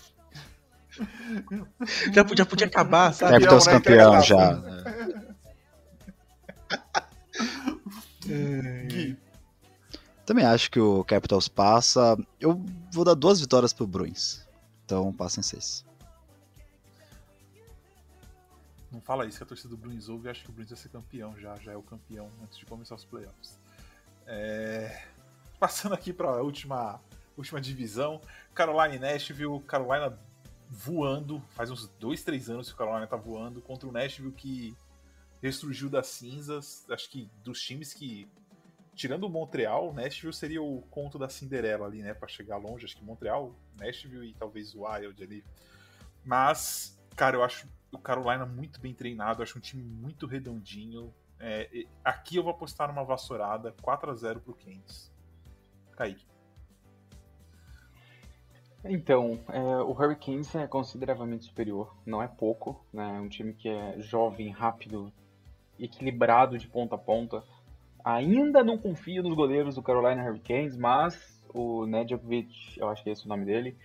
já, 2.12 2.26
já 2.36 2.44
podia 2.46 2.66
acabar, 2.66 3.12
sabe? 3.14 3.32
Capitals 3.34 3.66
né? 3.66 3.72
campeão, 3.72 4.20
já. 4.22 4.62
Gui. 8.86 9.16
Também 10.26 10.44
acho 10.44 10.70
que 10.70 10.78
o 10.78 11.02
Capitals 11.04 11.48
passa. 11.48 12.16
Eu 12.40 12.64
vou 12.92 13.04
dar 13.04 13.14
duas 13.14 13.40
vitórias 13.40 13.72
pro 13.72 13.86
Bruins. 13.86 14.46
Então 14.84 15.12
passa 15.12 15.40
em 15.40 15.42
6. 15.42 15.84
Não 18.90 19.00
fala 19.00 19.26
isso 19.26 19.38
que 19.38 19.44
a 19.44 19.46
torcida 19.46 19.68
do 19.68 19.76
Bruins 19.76 20.08
ouve 20.08 20.28
acho 20.28 20.42
que 20.42 20.50
o 20.50 20.52
Bruins 20.52 20.70
vai 20.70 20.78
ser 20.78 20.88
campeão 20.88 21.38
já, 21.38 21.54
já 21.56 21.72
é 21.72 21.76
o 21.76 21.82
campeão 21.82 22.30
antes 22.42 22.58
de 22.58 22.66
começar 22.66 22.96
os 22.96 23.04
playoffs. 23.04 23.58
É... 24.26 25.06
Passando 25.58 25.94
aqui 25.94 26.12
para 26.12 26.28
a 26.28 26.42
última, 26.42 27.00
última 27.36 27.60
divisão, 27.60 28.20
Carolina 28.54 28.94
e 28.94 28.98
Nashville, 28.98 29.60
Carolina 29.60 30.18
voando, 30.68 31.42
faz 31.50 31.70
uns 31.70 31.88
dois, 31.98 32.22
três 32.22 32.48
anos 32.48 32.68
que 32.68 32.74
o 32.74 32.76
Carolina 32.76 33.06
tá 33.06 33.16
voando, 33.16 33.60
contra 33.60 33.88
o 33.88 33.92
Nashville 33.92 34.32
que 34.32 34.76
ressurgiu 35.42 35.88
das 35.88 36.06
cinzas, 36.06 36.86
acho 36.90 37.10
que 37.10 37.30
dos 37.42 37.60
times 37.60 37.92
que, 37.92 38.28
tirando 38.94 39.24
o 39.24 39.28
Montreal, 39.28 39.92
Nashville 39.92 40.32
seria 40.32 40.62
o 40.62 40.82
conto 40.82 41.18
da 41.18 41.28
Cinderela 41.28 41.86
ali, 41.86 42.02
né, 42.02 42.14
para 42.14 42.28
chegar 42.28 42.56
longe, 42.56 42.84
acho 42.84 42.96
que 42.96 43.04
Montreal, 43.04 43.54
Nashville 43.78 44.30
e 44.30 44.34
talvez 44.34 44.74
o 44.74 44.84
Wild 44.84 45.22
ali. 45.22 45.44
Mas, 46.24 46.98
cara, 47.16 47.36
eu 47.36 47.42
acho 47.42 47.66
o 47.92 47.98
Carolina 47.98 48.46
muito 48.46 48.80
bem 48.80 48.94
treinado, 48.94 49.42
acho 49.42 49.58
um 49.58 49.60
time 49.60 49.82
muito 49.82 50.26
redondinho. 50.26 51.12
É, 51.38 51.86
aqui 52.04 52.36
eu 52.36 52.42
vou 52.42 52.52
apostar 52.52 52.88
numa 52.88 53.04
vassourada 53.04 53.74
4 53.82 54.10
a 54.10 54.14
0 54.14 54.40
pro 54.40 54.54
Keynes. 54.54 55.12
Kaique. 55.92 56.30
Então, 58.84 59.38
é, 59.48 59.60
o 59.82 59.90
Hurricanes 59.90 60.54
é 60.54 60.66
consideravelmente 60.66 61.44
superior, 61.44 61.94
não 62.06 62.22
é 62.22 62.28
pouco, 62.28 62.82
né? 62.92 63.16
É 63.18 63.20
um 63.20 63.28
time 63.28 63.52
que 63.52 63.68
é 63.68 64.00
jovem, 64.00 64.50
rápido, 64.50 65.12
equilibrado 65.78 66.56
de 66.56 66.66
ponta 66.66 66.94
a 66.94 66.98
ponta. 66.98 67.44
Ainda 68.02 68.64
não 68.64 68.78
confio 68.78 69.22
nos 69.22 69.34
goleiros 69.34 69.74
do 69.74 69.82
Carolina 69.82 70.24
Hurricanes, 70.24 70.76
mas 70.76 71.42
o 71.52 71.84
Nedjovic, 71.84 72.78
eu 72.78 72.88
acho 72.88 73.02
que 73.02 73.10
é 73.10 73.12
esse 73.12 73.26
o 73.26 73.28
nome 73.28 73.44
dele, 73.44 73.76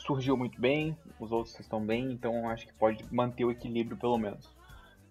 surgiu 0.00 0.36
muito 0.36 0.60
bem, 0.60 0.96
os 1.18 1.30
outros 1.32 1.58
estão 1.60 1.84
bem, 1.84 2.12
então 2.12 2.48
acho 2.48 2.66
que 2.66 2.72
pode 2.74 3.04
manter 3.12 3.44
o 3.44 3.50
equilíbrio 3.50 3.96
pelo 3.96 4.18
menos. 4.18 4.48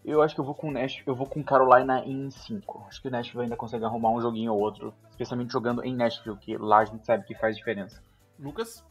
Eu 0.04 0.22
acho 0.22 0.34
que 0.34 0.42
eu 0.42 0.46
vou 0.46 0.56
com 0.56 0.72
Nash, 0.72 1.04
eu 1.06 1.16
vou 1.16 1.28
com 1.28 1.44
Carolina 1.44 2.04
em 2.06 2.32
5. 2.32 2.86
Acho 2.88 3.02
que 3.02 3.08
o 3.08 3.12
Nashville 3.12 3.44
ainda 3.44 3.56
consegue 3.56 3.84
arrumar 3.84 4.12
um 4.12 4.22
joguinho 4.22 4.54
ou 4.54 4.60
outro, 4.60 4.94
especialmente 5.10 5.52
jogando 5.52 5.84
em 5.84 5.94
Nashville, 5.94 6.38
que 6.38 6.58
lá 6.58 6.80
a 6.80 6.86
gente 6.86 7.06
sabe 7.06 7.26
que 7.26 7.36
faz 7.36 7.58
diferença. 7.58 8.02
Lucas? 8.40 8.84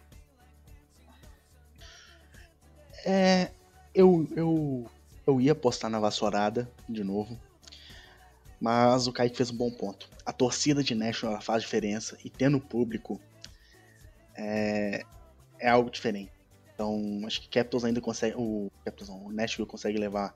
É, 3.04 3.50
eu, 3.94 4.28
eu, 4.36 4.86
eu 5.26 5.40
ia 5.40 5.52
apostar 5.52 5.90
na 5.90 5.98
vassourada 5.98 6.70
de 6.88 7.02
novo, 7.02 7.38
mas 8.60 9.06
o 9.06 9.12
Kaique 9.12 9.36
fez 9.36 9.50
um 9.50 9.56
bom 9.56 9.70
ponto. 9.70 10.08
A 10.26 10.32
torcida 10.32 10.84
de 10.84 10.94
Nashville 10.94 11.40
faz 11.40 11.62
diferença 11.62 12.18
e 12.22 12.28
tendo 12.28 12.60
público 12.60 13.18
é, 14.36 15.04
é 15.58 15.68
algo 15.68 15.90
diferente. 15.90 16.32
Então, 16.74 17.22
acho 17.26 17.40
que 17.40 17.48
Capitals 17.48 17.84
ainda 17.84 18.00
consegue. 18.00 18.36
O 18.36 18.70
Capitals 18.84 19.10
não, 19.10 19.26
o 19.26 19.32
Nashville 19.32 19.68
consegue 19.68 19.98
levar 19.98 20.34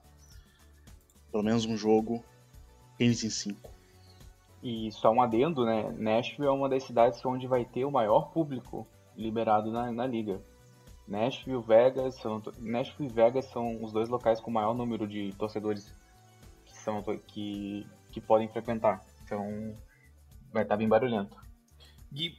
pelo 1.30 1.42
menos 1.42 1.64
um 1.64 1.76
jogo, 1.76 2.22
Keynes 2.98 3.24
em 3.24 3.30
5. 3.30 3.70
E 4.62 4.92
só 4.92 5.10
um 5.10 5.22
adendo, 5.22 5.64
né? 5.64 5.90
Nashville 5.98 6.46
é 6.46 6.50
uma 6.50 6.68
das 6.68 6.84
cidades 6.84 7.24
onde 7.24 7.46
vai 7.46 7.64
ter 7.64 7.84
o 7.84 7.90
maior 7.90 8.30
público 8.32 8.86
liberado 9.16 9.72
na, 9.72 9.90
na 9.90 10.06
liga. 10.06 10.40
Nashville, 11.08 11.62
Vegas, 11.62 12.14
são, 12.16 12.40
Nashville 12.58 13.10
e 13.10 13.12
Vegas 13.12 13.46
são 13.46 13.82
os 13.82 13.92
dois 13.92 14.08
locais 14.08 14.40
com 14.40 14.50
o 14.50 14.54
maior 14.54 14.74
número 14.74 15.06
de 15.06 15.32
torcedores 15.36 15.92
que, 16.64 16.76
são, 16.76 17.02
que, 17.26 17.86
que 18.10 18.20
podem 18.20 18.48
frequentar. 18.48 19.00
Então 19.24 19.74
vai 20.52 20.62
estar 20.62 20.76
bem 20.76 20.88
barulhento. 20.88 21.36
Gui, 22.12 22.36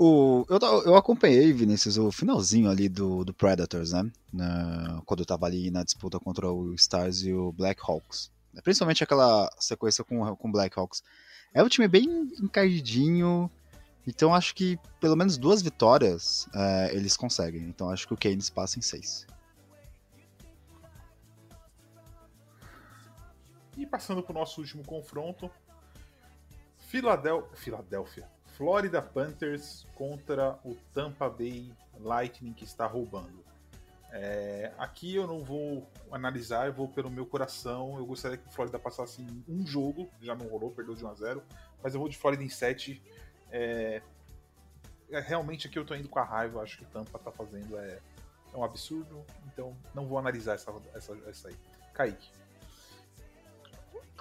O, 0.00 0.46
eu, 0.48 0.58
eu 0.84 0.94
acompanhei, 0.94 1.52
Vinícius, 1.52 1.98
o 1.98 2.12
finalzinho 2.12 2.70
ali 2.70 2.88
do, 2.88 3.24
do 3.24 3.34
Predators, 3.34 3.92
né? 3.92 4.08
Na, 4.32 5.02
quando 5.04 5.20
eu 5.20 5.26
tava 5.26 5.46
ali 5.46 5.72
na 5.72 5.82
disputa 5.82 6.20
contra 6.20 6.48
o 6.48 6.72
Stars 6.74 7.22
e 7.22 7.32
o 7.32 7.50
Blackhawks. 7.50 8.30
Principalmente 8.62 9.02
aquela 9.02 9.50
sequência 9.58 10.04
com 10.04 10.22
o 10.22 10.52
Blackhawks. 10.52 11.02
É 11.52 11.62
um 11.64 11.68
time 11.68 11.88
bem 11.88 12.32
encaidinho, 12.40 13.50
então 14.06 14.32
acho 14.32 14.54
que 14.54 14.78
pelo 15.00 15.16
menos 15.16 15.36
duas 15.36 15.62
vitórias 15.62 16.48
é, 16.54 16.94
eles 16.94 17.16
conseguem. 17.16 17.62
Então 17.62 17.90
acho 17.90 18.06
que 18.06 18.14
o 18.14 18.16
Keynes 18.16 18.48
passa 18.48 18.78
em 18.78 18.82
seis. 18.82 19.26
E 23.76 23.84
passando 23.84 24.22
para 24.22 24.32
o 24.32 24.38
nosso 24.38 24.60
último 24.60 24.84
confronto, 24.84 25.50
Filadel... 26.78 27.48
Filadélfia. 27.54 28.37
Florida 28.58 29.00
Panthers 29.00 29.86
contra 29.94 30.58
o 30.64 30.74
Tampa 30.92 31.30
Bay 31.30 31.72
Lightning 32.00 32.52
que 32.52 32.64
está 32.64 32.88
roubando. 32.88 33.44
É, 34.10 34.72
aqui 34.76 35.14
eu 35.14 35.28
não 35.28 35.44
vou 35.44 35.88
analisar, 36.10 36.66
eu 36.66 36.72
vou 36.72 36.88
pelo 36.88 37.08
meu 37.08 37.24
coração. 37.24 37.96
Eu 37.96 38.04
gostaria 38.04 38.36
que 38.36 38.48
o 38.48 38.50
Florida 38.50 38.76
passasse 38.76 39.22
em 39.22 39.44
um 39.48 39.64
jogo, 39.64 40.10
já 40.20 40.34
não 40.34 40.48
rolou, 40.48 40.72
perdeu 40.72 40.96
de 40.96 41.04
1 41.04 41.08
a 41.08 41.14
0 41.14 41.42
mas 41.80 41.94
eu 41.94 42.00
vou 42.00 42.08
de 42.08 42.18
Florida 42.18 42.42
em 42.42 42.48
7. 42.48 43.00
É, 43.52 44.02
é, 45.08 45.20
realmente 45.20 45.68
aqui 45.68 45.78
eu 45.78 45.86
tô 45.86 45.94
indo 45.94 46.08
com 46.08 46.18
a 46.18 46.24
raiva, 46.24 46.60
acho 46.60 46.78
que 46.78 46.84
o 46.84 46.88
Tampa 46.88 47.16
tá 47.16 47.30
fazendo 47.30 47.78
é, 47.78 48.00
é 48.52 48.56
um 48.56 48.64
absurdo, 48.64 49.24
então 49.46 49.76
não 49.94 50.04
vou 50.04 50.18
analisar 50.18 50.54
essa, 50.54 50.74
essa, 50.92 51.16
essa 51.28 51.48
aí. 51.48 51.56
Kaique. 51.94 52.32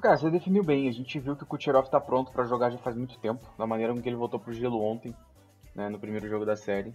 Cara, 0.01 0.15
você 0.15 0.29
definiu 0.29 0.63
bem. 0.63 0.87
A 0.87 0.91
gente 0.91 1.19
viu 1.19 1.35
que 1.35 1.43
o 1.43 1.47
Kucherov 1.47 1.89
tá 1.89 1.99
pronto 1.99 2.31
para 2.31 2.45
jogar 2.45 2.69
já 2.69 2.77
faz 2.77 2.95
muito 2.95 3.17
tempo, 3.19 3.43
da 3.57 3.65
maneira 3.65 3.93
com 3.93 4.01
que 4.01 4.07
ele 4.07 4.15
voltou 4.15 4.39
pro 4.39 4.53
gelo 4.53 4.79
ontem, 4.79 5.13
né, 5.73 5.89
no 5.89 5.99
primeiro 5.99 6.27
jogo 6.29 6.45
da 6.45 6.55
série. 6.55 6.93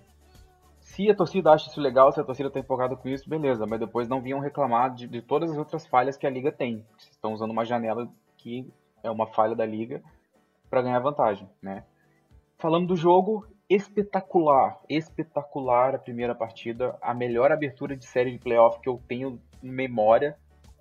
Se 0.80 1.10
a 1.10 1.14
torcida 1.14 1.52
acha 1.52 1.68
isso 1.68 1.80
legal, 1.80 2.12
se 2.12 2.20
a 2.20 2.24
torcida 2.24 2.50
tá 2.50 2.60
empolgada 2.60 2.96
com 2.96 3.08
isso, 3.08 3.28
beleza, 3.28 3.66
mas 3.66 3.80
depois 3.80 4.08
não 4.08 4.20
vinham 4.20 4.38
reclamar 4.38 4.94
de, 4.94 5.06
de 5.08 5.20
todas 5.20 5.50
as 5.50 5.56
outras 5.56 5.86
falhas 5.86 6.16
que 6.16 6.26
a 6.26 6.30
liga 6.30 6.52
tem. 6.52 6.84
Vocês 6.96 7.12
estão 7.12 7.32
usando 7.32 7.50
uma 7.50 7.64
janela 7.64 8.08
que 8.36 8.72
é 9.02 9.10
uma 9.10 9.26
falha 9.26 9.54
da 9.54 9.66
liga 9.66 10.02
para 10.70 10.82
ganhar 10.82 11.00
vantagem, 11.00 11.48
né? 11.60 11.84
Falando 12.58 12.88
do 12.88 12.96
jogo, 12.96 13.46
espetacular, 13.68 14.80
espetacular 14.88 15.94
a 15.94 15.98
primeira 15.98 16.34
partida, 16.34 16.96
a 17.00 17.12
melhor 17.12 17.50
abertura 17.50 17.96
de 17.96 18.06
série 18.06 18.30
de 18.30 18.38
playoff 18.38 18.80
que 18.80 18.88
eu 18.88 19.00
tenho 19.08 19.40
em 19.62 19.70
memória 19.70 20.36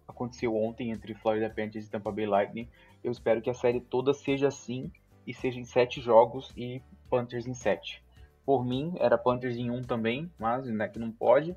aconteceu 0.08 0.56
ontem 0.56 0.92
entre 0.92 1.14
Florida 1.14 1.50
Panthers 1.50 1.88
e 1.88 1.90
Tampa 1.90 2.12
Bay 2.12 2.26
Lightning. 2.26 2.70
Eu 3.04 3.12
espero 3.12 3.42
que 3.42 3.50
a 3.50 3.54
série 3.54 3.82
toda 3.82 4.14
seja 4.14 4.48
assim 4.48 4.92
e 5.26 5.34
seja 5.34 5.60
em 5.60 5.66
sete 5.66 6.02
jogos 6.02 6.52
e 6.56 6.82
Panthers 7.10 7.48
em 7.48 7.54
sete. 7.54 8.04
Por 8.46 8.66
mim, 8.66 8.94
era 8.98 9.18
Panthers 9.18 9.56
em 9.56 9.70
um 9.70 9.84
também, 9.84 10.32
mas 10.40 10.66
né, 10.66 10.88
que 10.88 11.00
não 11.00 11.12
pode. 11.12 11.56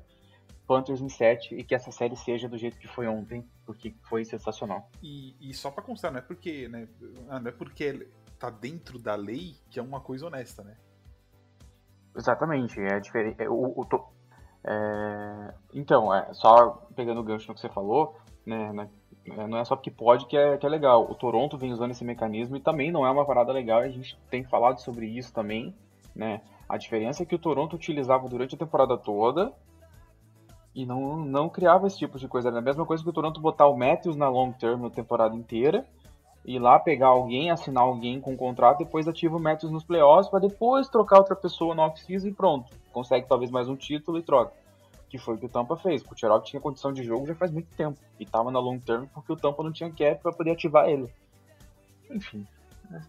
Panthers 0.67 1.01
em 1.01 1.09
sete 1.09 1.53
e 1.55 1.63
que 1.63 1.75
essa 1.75 1.91
série 1.91 2.15
seja 2.15 2.49
do 2.49 2.57
jeito 2.57 2.77
que 2.77 2.87
foi 2.87 3.07
ontem, 3.07 3.47
porque 3.65 3.93
foi 4.09 4.25
sensacional. 4.25 4.89
E, 5.01 5.35
e 5.39 5.53
só 5.53 5.69
para 5.69 5.83
constar, 5.83 6.11
não 6.11 6.19
é 6.19 6.21
porque, 6.21 6.67
né, 6.67 6.87
ah, 7.29 7.39
não 7.39 7.49
é 7.49 7.51
porque 7.51 8.07
tá 8.39 8.49
dentro 8.49 8.97
da 8.97 9.15
lei 9.15 9.55
que 9.69 9.79
é 9.79 9.83
uma 9.83 9.99
coisa 9.99 10.25
honesta, 10.25 10.63
né? 10.63 10.75
Exatamente, 12.15 12.79
é 12.79 12.99
diferente. 12.99 13.41
É, 13.41 13.49
o, 13.49 13.73
o, 13.75 13.87
é, 14.63 15.53
então, 15.73 16.13
é, 16.13 16.33
só 16.33 16.87
pegando 16.95 17.21
o 17.21 17.23
gancho 17.23 17.47
no 17.47 17.53
que 17.53 17.61
você 17.61 17.69
falou, 17.69 18.17
né, 18.45 18.71
né, 18.71 18.89
é, 19.27 19.47
não 19.47 19.57
é 19.57 19.65
só 19.65 19.75
porque 19.75 19.89
pode 19.89 20.27
que 20.27 20.37
é, 20.37 20.57
que 20.57 20.65
é 20.65 20.69
legal. 20.69 21.09
O 21.09 21.15
Toronto 21.15 21.57
vem 21.57 21.71
usando 21.71 21.91
esse 21.91 22.05
mecanismo 22.05 22.55
e 22.55 22.59
também 22.59 22.91
não 22.91 23.05
é 23.05 23.09
uma 23.09 23.25
parada 23.25 23.51
legal, 23.51 23.79
a 23.79 23.89
gente 23.89 24.17
tem 24.29 24.43
falado 24.43 24.79
sobre 24.79 25.07
isso 25.07 25.33
também, 25.33 25.73
né? 26.15 26.41
A 26.69 26.77
diferença 26.77 27.23
é 27.23 27.25
que 27.25 27.35
o 27.35 27.39
Toronto 27.39 27.75
utilizava 27.75 28.27
durante 28.27 28.55
a 28.55 28.57
temporada 28.57 28.97
toda 28.97 29.51
e 30.73 30.85
não, 30.85 31.17
não 31.17 31.49
criava 31.49 31.87
esse 31.87 31.97
tipo 31.97 32.19
de 32.19 32.27
coisa. 32.27 32.49
Era 32.49 32.59
a 32.59 32.61
mesma 32.61 32.85
coisa 32.85 33.03
que 33.03 33.09
o 33.09 33.13
Toronto 33.13 33.39
botar 33.39 33.67
o 33.67 33.77
Matthews 33.77 34.15
na 34.15 34.29
long 34.29 34.51
term 34.51 34.81
na 34.81 34.89
temporada 34.89 35.35
inteira, 35.35 35.85
ir 36.43 36.59
lá 36.59 36.79
pegar 36.79 37.07
alguém, 37.07 37.49
assinar 37.49 37.83
alguém 37.83 38.19
com 38.19 38.33
um 38.33 38.37
contrato, 38.37 38.79
depois 38.79 39.07
ativa 39.07 39.37
o 39.37 39.39
Matthews 39.39 39.71
nos 39.71 39.83
playoffs 39.83 40.29
para 40.29 40.39
depois 40.39 40.87
trocar 40.87 41.19
outra 41.19 41.35
pessoa 41.35 41.73
no 41.73 41.81
off-season 41.83 42.27
e 42.27 42.33
pronto. 42.33 42.75
Consegue 42.91 43.27
talvez 43.27 43.49
mais 43.49 43.67
um 43.67 43.75
título 43.75 44.17
e 44.17 44.23
troca 44.23 44.64
que 45.17 45.23
foi 45.23 45.35
o 45.35 45.37
que 45.37 45.45
o 45.45 45.49
Tampa 45.49 45.77
fez. 45.77 46.01
O 46.01 46.05
Kucherov 46.05 46.43
tinha 46.43 46.61
condição 46.61 46.91
de 46.91 47.03
jogo 47.03 47.25
já 47.25 47.35
faz 47.35 47.51
muito 47.51 47.73
tempo 47.75 47.97
e 48.19 48.25
tava 48.25 48.51
na 48.51 48.59
long 48.59 48.79
term 48.79 49.05
porque 49.13 49.31
o 49.31 49.35
Tampa 49.35 49.63
não 49.63 49.71
tinha 49.71 49.89
cap 49.89 50.21
para 50.21 50.33
poder 50.33 50.51
ativar 50.51 50.89
ele. 50.89 51.11
Enfim, 52.09 52.45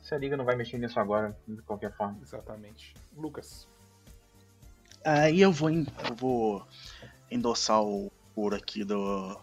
se 0.03 0.14
a 0.14 0.19
liga 0.19 0.37
não 0.37 0.45
vai 0.45 0.57
mexer 0.57 0.79
nisso 0.79 0.99
agora, 0.99 1.37
de 1.47 1.61
qualquer 1.62 1.92
forma. 1.97 2.19
Exatamente. 2.23 2.95
Lucas. 3.16 3.69
Aí 5.05 5.40
eu 5.40 5.53
vou, 5.53 5.71
eu 5.71 6.14
vou 6.16 6.66
endossar 7.31 7.83
o 7.83 8.11
por 8.35 8.55
aqui 8.55 8.85
do 8.85 9.38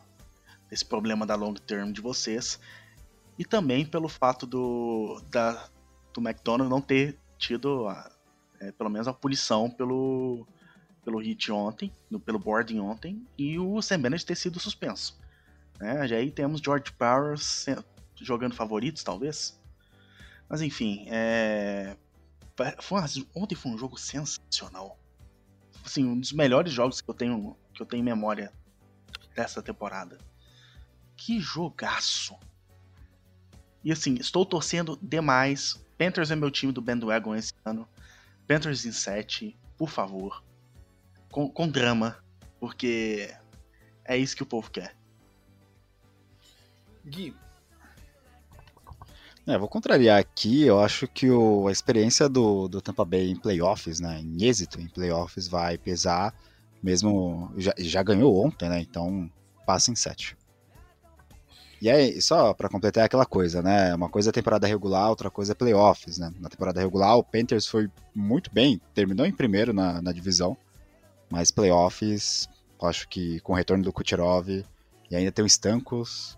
desse 0.69 0.86
problema 0.86 1.26
da 1.26 1.36
long 1.36 1.54
term 1.54 1.91
de 1.91 2.02
vocês 2.02 2.60
e 3.38 3.43
também 3.43 3.86
pelo 3.86 4.08
fato 4.08 4.45
do 4.45 5.21
da 5.30 5.67
do 6.13 6.21
McDonald 6.21 6.69
não 6.69 6.82
ter 6.82 7.17
tido 7.38 7.88
a, 7.88 8.12
é, 8.60 8.71
pelo 8.71 8.89
menos 8.89 9.08
a 9.08 9.13
punição 9.13 9.69
pelo 9.69 10.47
pelo 11.04 11.20
hit 11.20 11.52
ontem, 11.52 11.92
no, 12.10 12.20
pelo 12.20 12.39
boarding 12.39 12.80
ontem, 12.80 13.26
e 13.38 13.60
o 13.60 13.82
Sam 13.82 14.02
Bennett 14.02 14.26
ter 14.26 14.36
sido 14.36 14.60
suspenso. 14.60 15.20
Né? 15.80 16.08
Já 16.08 16.16
aí 16.16 16.32
temos 16.32 16.62
George 16.62 16.92
Powers 16.94 17.66
jogando 18.16 18.56
favoritos, 18.56 19.04
talvez. 19.04 19.60
Mas 20.48 20.62
enfim, 20.62 21.06
é... 21.10 21.96
foi 22.80 23.00
uma... 23.00 23.08
ontem 23.36 23.56
foi 23.56 23.72
um 23.72 23.78
jogo 23.78 23.98
sensacional. 23.98 24.98
Assim, 25.86 26.06
um 26.06 26.20
dos 26.20 26.32
melhores 26.32 26.72
jogos 26.72 27.02
que 27.02 27.10
eu 27.10 27.13
tenho, 27.13 27.58
que 27.74 27.82
eu 27.82 27.86
tenho 27.86 28.02
em 28.02 28.06
memória 28.06 28.54
dessa 29.36 29.62
temporada. 29.62 30.18
Que 31.18 31.39
jogaço! 31.39 32.38
E 33.84 33.92
assim, 33.92 34.16
estou 34.16 34.46
torcendo 34.46 34.98
demais. 35.02 35.84
Panthers 35.98 36.32
é 36.32 36.36
meu 36.36 36.50
time 36.50 36.72
do 36.72 36.82
bandwagon 36.82 37.36
esse 37.36 37.54
ano. 37.66 37.88
Panthers 38.48 38.86
em 38.86 38.94
7, 38.94 39.58
por 39.78 39.89
favor 39.89 40.42
com, 41.34 41.50
com 41.50 41.67
drama, 41.67 42.15
porque 42.60 43.34
é 44.06 44.15
isso 44.15 44.36
que 44.36 44.43
o 44.43 44.46
povo 44.46 44.69
quer. 44.69 44.96
Gui. 47.04 47.36
É, 49.46 49.58
vou 49.58 49.67
contrariar 49.67 50.19
aqui, 50.19 50.62
eu 50.62 50.80
acho 50.80 51.06
que 51.06 51.30
o, 51.30 51.67
a 51.67 51.72
experiência 51.72 52.30
do, 52.30 52.69
do 52.69 52.80
Tampa 52.80 53.04
Bay 53.04 53.30
em 53.30 53.36
playoffs, 53.36 54.00
né, 54.00 54.22
em 54.22 54.46
êxito 54.46 54.80
em 54.80 54.88
playoffs, 54.88 55.48
vai 55.48 55.78
pesar, 55.78 56.34
mesmo, 56.82 57.52
já, 57.58 57.74
já 57.78 58.04
ganhou 58.04 58.46
ontem, 58.46 58.69
né, 58.69 58.80
então 58.80 59.30
passa 59.65 59.91
em 59.91 59.96
7. 59.96 60.38
E 61.82 61.89
aí, 61.89 62.22
só 62.22 62.54
para 62.54 62.69
completar 62.69 63.02
é 63.02 63.06
aquela 63.08 63.26
coisa, 63.26 63.62
né? 63.62 63.93
Uma 63.93 64.08
coisa 64.08 64.30
é 64.30 64.32
temporada 64.32 64.65
regular, 64.65 65.10
outra 65.10 65.30
coisa 65.30 65.52
é 65.52 65.56
playoffs, 65.56 66.17
né? 66.17 66.32
Na 66.39 66.48
temporada 66.48 66.80
regular, 66.80 67.17
o 67.17 67.24
Panthers 67.26 67.67
foi 67.67 67.89
muito 68.15 68.50
bem, 68.54 68.80
terminou 68.93 69.26
em 69.26 69.34
primeiro 69.34 69.74
na, 69.74 70.02
na 70.02 70.13
divisão, 70.13 70.56
mas 71.34 71.50
playoffs, 71.50 72.48
acho 72.84 73.08
que 73.08 73.39
com 73.39 73.54
o 73.54 73.56
retorno 73.56 73.84
do 73.84 73.91
Kucherov 73.91 74.48
e 75.10 75.15
ainda 75.15 75.32
tem 75.32 75.43
o 75.43 75.48
Stankos, 75.48 76.38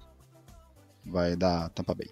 vai 1.05 1.35
dar 1.35 1.67
Tampa 1.71 1.93
Bay. 1.93 2.09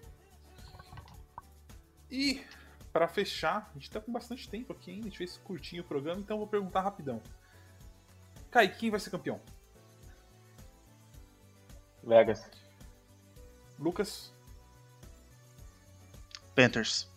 E 2.12 2.44
para 2.92 3.08
fechar, 3.08 3.72
a 3.72 3.74
gente 3.80 3.90
tá 3.90 4.02
com 4.02 4.12
bastante 4.12 4.50
tempo 4.50 4.74
aqui 4.74 4.92
ainda, 4.92 5.04
a 5.04 5.10
gente 5.10 5.18
fez 5.18 5.38
curtinho 5.38 5.82
o 5.82 5.86
programa, 5.86 6.20
então 6.20 6.36
eu 6.36 6.40
vou 6.40 6.48
perguntar 6.48 6.82
rapidão. 6.82 7.22
Kai, 8.52 8.68
quem 8.68 8.92
vai 8.92 9.00
ser 9.00 9.12
campeão? 9.12 9.40
Vegas. 12.04 12.44
Lucas? 13.80 14.34
Panthers. 16.54 17.08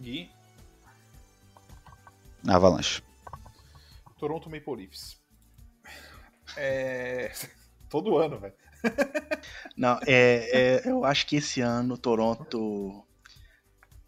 Gui? 0.00 0.32
Avalanche. 2.44 3.00
Toronto 4.24 4.48
Maple 4.48 4.76
Leafs. 4.76 5.22
É... 6.56 7.30
Todo 7.90 8.16
ano, 8.16 8.40
velho. 8.40 8.54
Não, 9.76 10.00
é, 10.06 10.78
é, 10.78 10.90
eu 10.90 11.04
acho 11.04 11.26
que 11.26 11.36
esse 11.36 11.60
ano 11.60 11.98
Toronto 11.98 13.06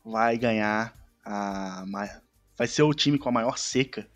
vai 0.02 0.38
ganhar 0.38 0.94
a 1.22 1.84
vai 2.56 2.66
ser 2.66 2.82
o 2.82 2.94
time 2.94 3.18
com 3.18 3.28
a 3.28 3.32
maior 3.32 3.58
seca 3.58 4.08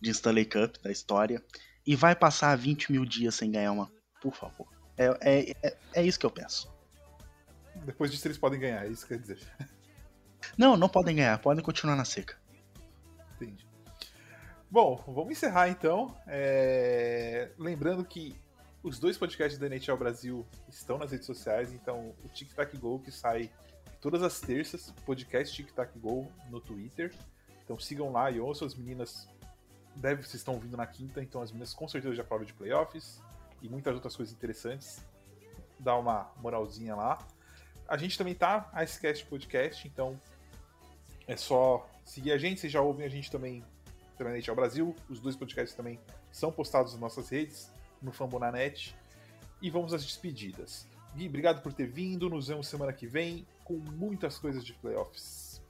de 0.00 0.10
Stanley 0.10 0.46
Cup 0.46 0.76
da 0.82 0.90
história 0.90 1.44
e 1.86 1.94
vai 1.94 2.16
passar 2.16 2.56
20 2.56 2.90
mil 2.90 3.04
dias 3.04 3.36
sem 3.36 3.52
ganhar 3.52 3.70
uma. 3.70 3.90
Por 4.20 4.34
favor. 4.34 4.66
É, 4.96 5.06
é, 5.20 5.50
é, 5.62 5.76
é 5.94 6.02
isso 6.04 6.18
que 6.18 6.26
eu 6.26 6.30
penso. 6.30 6.68
Depois 7.84 8.10
disso 8.10 8.26
eles 8.26 8.38
podem 8.38 8.58
ganhar, 8.58 8.84
é 8.84 8.88
isso 8.88 9.06
que 9.06 9.14
quer 9.14 9.20
dizer. 9.20 9.38
Não, 10.58 10.76
não 10.76 10.88
podem 10.88 11.14
ganhar, 11.14 11.38
podem 11.38 11.62
continuar 11.62 11.94
na 11.94 12.04
seca. 12.04 12.36
Entendi. 13.36 13.69
Bom, 14.70 15.02
vamos 15.08 15.32
encerrar 15.32 15.68
então. 15.68 16.14
É... 16.28 17.50
Lembrando 17.58 18.04
que 18.04 18.36
os 18.84 19.00
dois 19.00 19.18
podcasts 19.18 19.58
da 19.58 19.66
NHL 19.66 19.96
Brasil 19.96 20.46
estão 20.68 20.96
nas 20.96 21.10
redes 21.10 21.26
sociais, 21.26 21.72
então 21.72 22.14
o 22.24 22.28
Tic 22.28 22.52
Tac 22.54 22.76
Go 22.78 23.00
que 23.00 23.10
sai 23.10 23.50
todas 24.00 24.22
as 24.22 24.40
terças, 24.40 24.94
podcast 25.04 25.56
Tic 25.56 25.72
Tac 25.72 25.98
Go 25.98 26.30
no 26.48 26.60
Twitter. 26.60 27.12
Então 27.64 27.80
sigam 27.80 28.12
lá 28.12 28.30
e 28.30 28.38
ouçam 28.38 28.64
as 28.64 28.76
meninas. 28.76 29.28
Deve 29.96 30.22
vocês 30.22 30.36
estão 30.36 30.56
vindo 30.60 30.76
na 30.76 30.86
quinta, 30.86 31.20
então 31.20 31.42
as 31.42 31.50
meninas 31.50 31.74
com 31.74 31.88
certeza 31.88 32.14
já 32.14 32.22
falam 32.22 32.44
de 32.44 32.52
playoffs 32.52 33.20
e 33.60 33.68
muitas 33.68 33.92
outras 33.92 34.14
coisas 34.14 34.32
interessantes. 34.32 35.04
Dá 35.80 35.96
uma 35.96 36.30
moralzinha 36.36 36.94
lá. 36.94 37.18
A 37.88 37.96
gente 37.96 38.16
também 38.16 38.36
tá 38.36 38.70
a 38.72 38.84
Podcast, 39.28 39.88
então 39.88 40.18
é 41.26 41.36
só 41.36 41.90
seguir 42.04 42.30
a 42.30 42.38
gente. 42.38 42.60
Vocês 42.60 42.72
já 42.72 42.80
ouvem 42.80 43.04
a 43.04 43.08
gente 43.08 43.32
também 43.32 43.64
pela 44.20 44.36
NHL 44.36 44.54
Brasil. 44.54 44.94
Os 45.08 45.18
dois 45.18 45.34
podcasts 45.34 45.74
também 45.74 45.98
são 46.30 46.52
postados 46.52 46.92
nas 46.92 47.00
nossas 47.00 47.30
redes, 47.30 47.72
no 48.02 48.12
Fambonanet. 48.12 48.94
E 49.62 49.70
vamos 49.70 49.94
às 49.94 50.04
despedidas. 50.04 50.86
Gui, 51.16 51.26
obrigado 51.26 51.62
por 51.62 51.72
ter 51.72 51.86
vindo. 51.86 52.28
Nos 52.28 52.48
vemos 52.48 52.68
semana 52.68 52.92
que 52.92 53.06
vem 53.06 53.46
com 53.64 53.78
muitas 53.78 54.38
coisas 54.38 54.62
de 54.62 54.74
playoffs. 54.74 55.62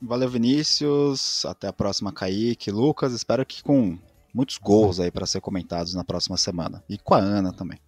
Valeu, 0.00 0.28
Vinícius. 0.28 1.44
Até 1.44 1.68
a 1.68 1.72
próxima, 1.72 2.12
Kaique, 2.12 2.70
Lucas. 2.70 3.12
Espero 3.12 3.44
que 3.44 3.62
com 3.62 3.98
muitos 4.32 4.56
gols 4.56 4.98
aí 4.98 5.10
para 5.10 5.26
ser 5.26 5.42
comentados 5.42 5.94
na 5.94 6.04
próxima 6.04 6.38
semana. 6.38 6.82
E 6.88 6.96
com 6.96 7.12
a 7.12 7.18
Ana 7.18 7.52
também. 7.52 7.78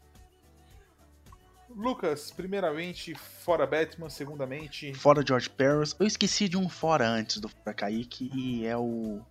Lucas, 1.81 2.31
primeiramente, 2.31 3.15
fora 3.15 3.67
Batman, 3.67 4.11
segundamente. 4.11 4.93
Fora 4.93 5.25
George 5.27 5.49
Paris. 5.49 5.97
Eu 5.99 6.07
esqueci 6.07 6.47
de 6.47 6.57
um 6.59 6.69
fora 6.69 7.09
antes 7.09 7.39
do 7.39 7.49
Fora 7.49 7.73
Kaique 7.73 8.31
e 8.35 8.67
é 8.67 8.77
o. 8.77 9.23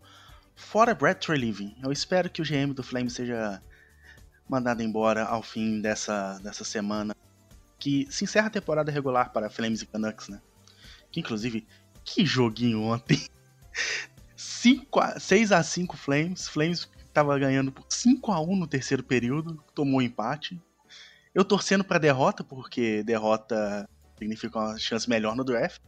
Fora 0.55 0.95
Brad 0.95 1.17
Treliving. 1.17 1.77
Eu 1.83 1.91
espero 1.91 2.27
que 2.27 2.41
o 2.41 2.45
GM 2.45 2.73
do 2.73 2.81
Flame 2.81 3.09
seja 3.09 3.61
mandado 4.49 4.81
embora 4.81 5.25
ao 5.25 5.43
fim 5.43 5.79
dessa, 5.79 6.39
dessa 6.39 6.63
semana. 6.63 7.15
Que 7.77 8.07
se 8.09 8.23
encerra 8.23 8.47
a 8.47 8.51
temporada 8.51 8.91
regular 8.91 9.31
para 9.31 9.49
Flames 9.49 9.83
e 9.83 9.85
Canucks, 9.85 10.27
né? 10.27 10.41
Que 11.11 11.19
inclusive, 11.19 11.67
que 12.03 12.25
joguinho 12.25 12.81
ontem. 12.81 13.23
5 14.35 14.99
a, 14.99 15.19
6 15.19 15.51
a 15.51 15.61
5 15.61 15.95
Flames. 15.95 16.47
Flames 16.47 16.89
tava 17.13 17.37
ganhando 17.37 17.71
por 17.71 17.85
5 17.87 18.31
a 18.31 18.41
1 18.41 18.55
no 18.55 18.67
terceiro 18.67 19.03
período, 19.03 19.63
tomou 19.75 20.01
empate. 20.01 20.59
Eu 21.33 21.45
torcendo 21.45 21.83
pra 21.83 21.97
derrota, 21.97 22.43
porque 22.43 23.03
derrota 23.03 23.87
significa 24.17 24.59
uma 24.59 24.77
chance 24.77 25.09
melhor 25.09 25.35
no 25.35 25.43
draft. 25.43 25.81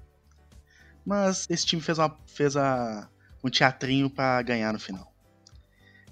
Mas 1.06 1.48
esse 1.50 1.66
time 1.66 1.82
fez, 1.82 1.98
uma, 1.98 2.18
fez 2.28 2.56
a, 2.56 3.10
um 3.44 3.50
teatrinho 3.50 4.10
para 4.10 4.42
ganhar 4.44 4.72
no 4.72 4.80
final. 4.80 5.12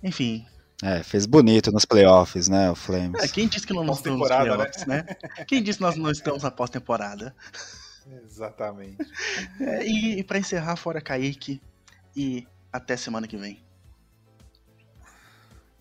Enfim. 0.04 0.46
É, 0.82 1.04
fez 1.04 1.26
bonito 1.26 1.72
nos 1.72 1.86
playoffs, 1.86 2.48
né, 2.48 2.72
o 2.72 2.76
Flames. 2.76 3.22
É, 3.22 3.28
quem 3.28 3.48
disse 3.48 3.68
que 3.68 3.74
não 3.74 3.84
nós 3.84 3.98
estamos 3.98 4.20
nos 4.20 4.30
playoffs, 4.30 4.86
né? 4.86 5.06
né? 5.08 5.46
Quem 5.46 5.62
disse 5.62 5.78
que 5.78 5.84
nós 5.84 5.96
não 5.96 6.10
estamos 6.10 6.44
na 6.44 6.50
pós-temporada? 6.50 7.36
Exatamente. 8.26 8.98
É, 9.60 9.86
e, 9.86 10.20
e 10.20 10.24
para 10.24 10.40
encerrar, 10.40 10.76
fora 10.78 11.02
Kaique, 11.02 11.62
e 12.16 12.48
até 12.72 12.96
semana 12.96 13.28
que 13.28 13.38
vem. 13.38 13.62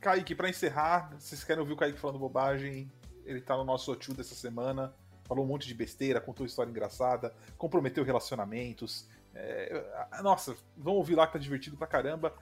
Kaique, 0.01 0.35
para 0.35 0.51
encerrar, 0.51 1.11
vocês 1.19 1.43
querem 1.45 1.61
ouvir 1.61 1.73
o 1.73 1.77
Kaique 1.77 1.99
falando 1.99 2.19
bobagem? 2.19 2.91
Ele 3.29 3.43
tá 3.43 3.55
no 3.57 3.65
nosso 3.65 3.95
tio 3.95 4.15
dessa 4.15 4.35
semana, 4.35 4.95
falou 5.25 5.45
um 5.45 5.49
monte 5.49 5.69
de 5.69 5.75
besteira, 5.75 6.19
contou 6.19 6.47
história 6.47 6.71
engraçada, 6.71 7.35
comprometeu 7.59 8.03
relacionamentos. 8.03 9.07
É... 9.35 9.85
Nossa, 10.23 10.57
vamos 10.75 10.99
ouvir 10.99 11.15
lá 11.15 11.27
que 11.27 11.35
tá 11.35 11.39
divertido 11.39 11.77
pra 11.77 11.87
caramba. 11.87 12.33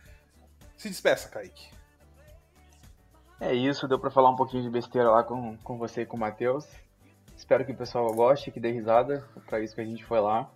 Se 0.77 0.89
despeça, 0.89 1.29
Kaique. 1.29 1.69
É 3.41 3.53
isso, 3.53 3.89
deu 3.89 3.99
pra 3.99 4.11
falar 4.11 4.31
um 4.31 4.37
pouquinho 4.37 4.63
de 4.63 4.71
besteira 4.71 5.11
lá 5.11 5.25
com, 5.25 5.57
com 5.59 5.77
você 5.77 6.03
e 6.03 6.07
com 6.07 6.17
o 6.17 6.21
Matheus. 6.21 6.67
Espero 7.37 7.67
que 7.67 7.73
o 7.73 7.77
pessoal 7.77 8.15
goste, 8.15 8.53
que 8.53 8.61
dê 8.61 8.71
risada, 8.71 9.29
para 9.45 9.61
isso 9.61 9.75
que 9.75 9.81
a 9.81 9.85
gente 9.85 10.05
foi 10.05 10.21
lá. 10.21 10.49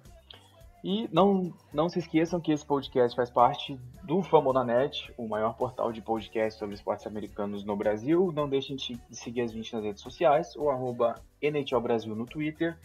E 0.83 1.09
não, 1.13 1.53
não 1.73 1.91
se 1.91 1.99
esqueçam 1.99 2.41
que 2.41 2.51
esse 2.51 2.65
podcast 2.65 3.15
faz 3.15 3.29
parte 3.29 3.79
do 4.03 4.23
Famonanet, 4.23 5.13
o 5.17 5.29
maior 5.29 5.55
portal 5.55 5.93
de 5.93 6.01
podcast 6.01 6.59
sobre 6.59 6.75
esportes 6.75 7.07
americanos 7.07 7.65
no 7.65 7.77
Brasil. 7.77 8.33
Não 8.35 8.49
deixem 8.49 8.77
de 8.77 8.99
seguir 9.11 9.43
as 9.43 9.53
20 9.53 9.75
nas 9.75 9.85
redes 9.85 10.03
sociais, 10.03 10.57
o 10.57 10.71
arroba 10.71 11.21
NHL 11.43 11.81
Brasil 11.81 12.17
no 12.17 12.25
Twitter, 12.25 12.79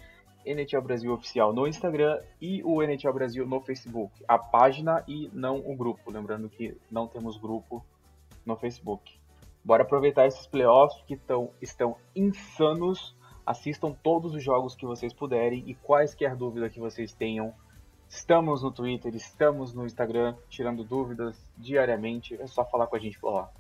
NHL 0.46 0.82
Brasil 0.82 1.14
Oficial 1.14 1.54
no 1.54 1.66
Instagram 1.66 2.22
e 2.42 2.62
o 2.64 2.84
NHL 2.84 3.14
Brasil 3.14 3.48
no 3.48 3.62
Facebook. 3.62 4.12
A 4.28 4.38
página 4.38 5.02
e 5.08 5.30
não 5.34 5.60
o 5.60 5.74
grupo. 5.74 6.12
Lembrando 6.12 6.50
que 6.50 6.78
não 6.92 7.08
temos 7.08 7.38
grupo 7.38 7.82
no 8.46 8.58
Facebook. 8.58 9.18
Bora 9.64 9.84
aproveitar 9.84 10.28
esses 10.28 10.46
playoffs 10.46 11.02
que 11.08 11.16
tão, 11.16 11.50
estão 11.62 11.96
insanos. 12.14 13.16
Assistam 13.46 13.94
todos 14.04 14.36
os 14.36 14.44
jogos 14.44 14.76
que 14.76 14.86
vocês 14.86 15.14
puderem 15.14 15.64
e 15.66 15.76
quaisquer 15.76 16.36
dúvidas 16.36 16.74
que 16.74 16.80
vocês 16.80 17.14
tenham 17.14 17.54
Estamos 18.16 18.64
no 18.64 18.72
Twitter, 18.72 19.14
estamos 19.14 19.74
no 19.74 19.86
Instagram, 19.86 20.36
tirando 20.50 20.86
dúvidas 20.86 21.36
diariamente. 21.58 22.42
É 22.42 22.48
só 22.48 22.64
falar 22.64 22.88
com 22.88 22.96
a 22.96 23.00
gente 23.00 23.20
por 23.20 23.32
lá. 23.32 23.52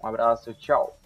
Um 0.00 0.06
abraço, 0.06 0.54
tchau. 0.54 0.96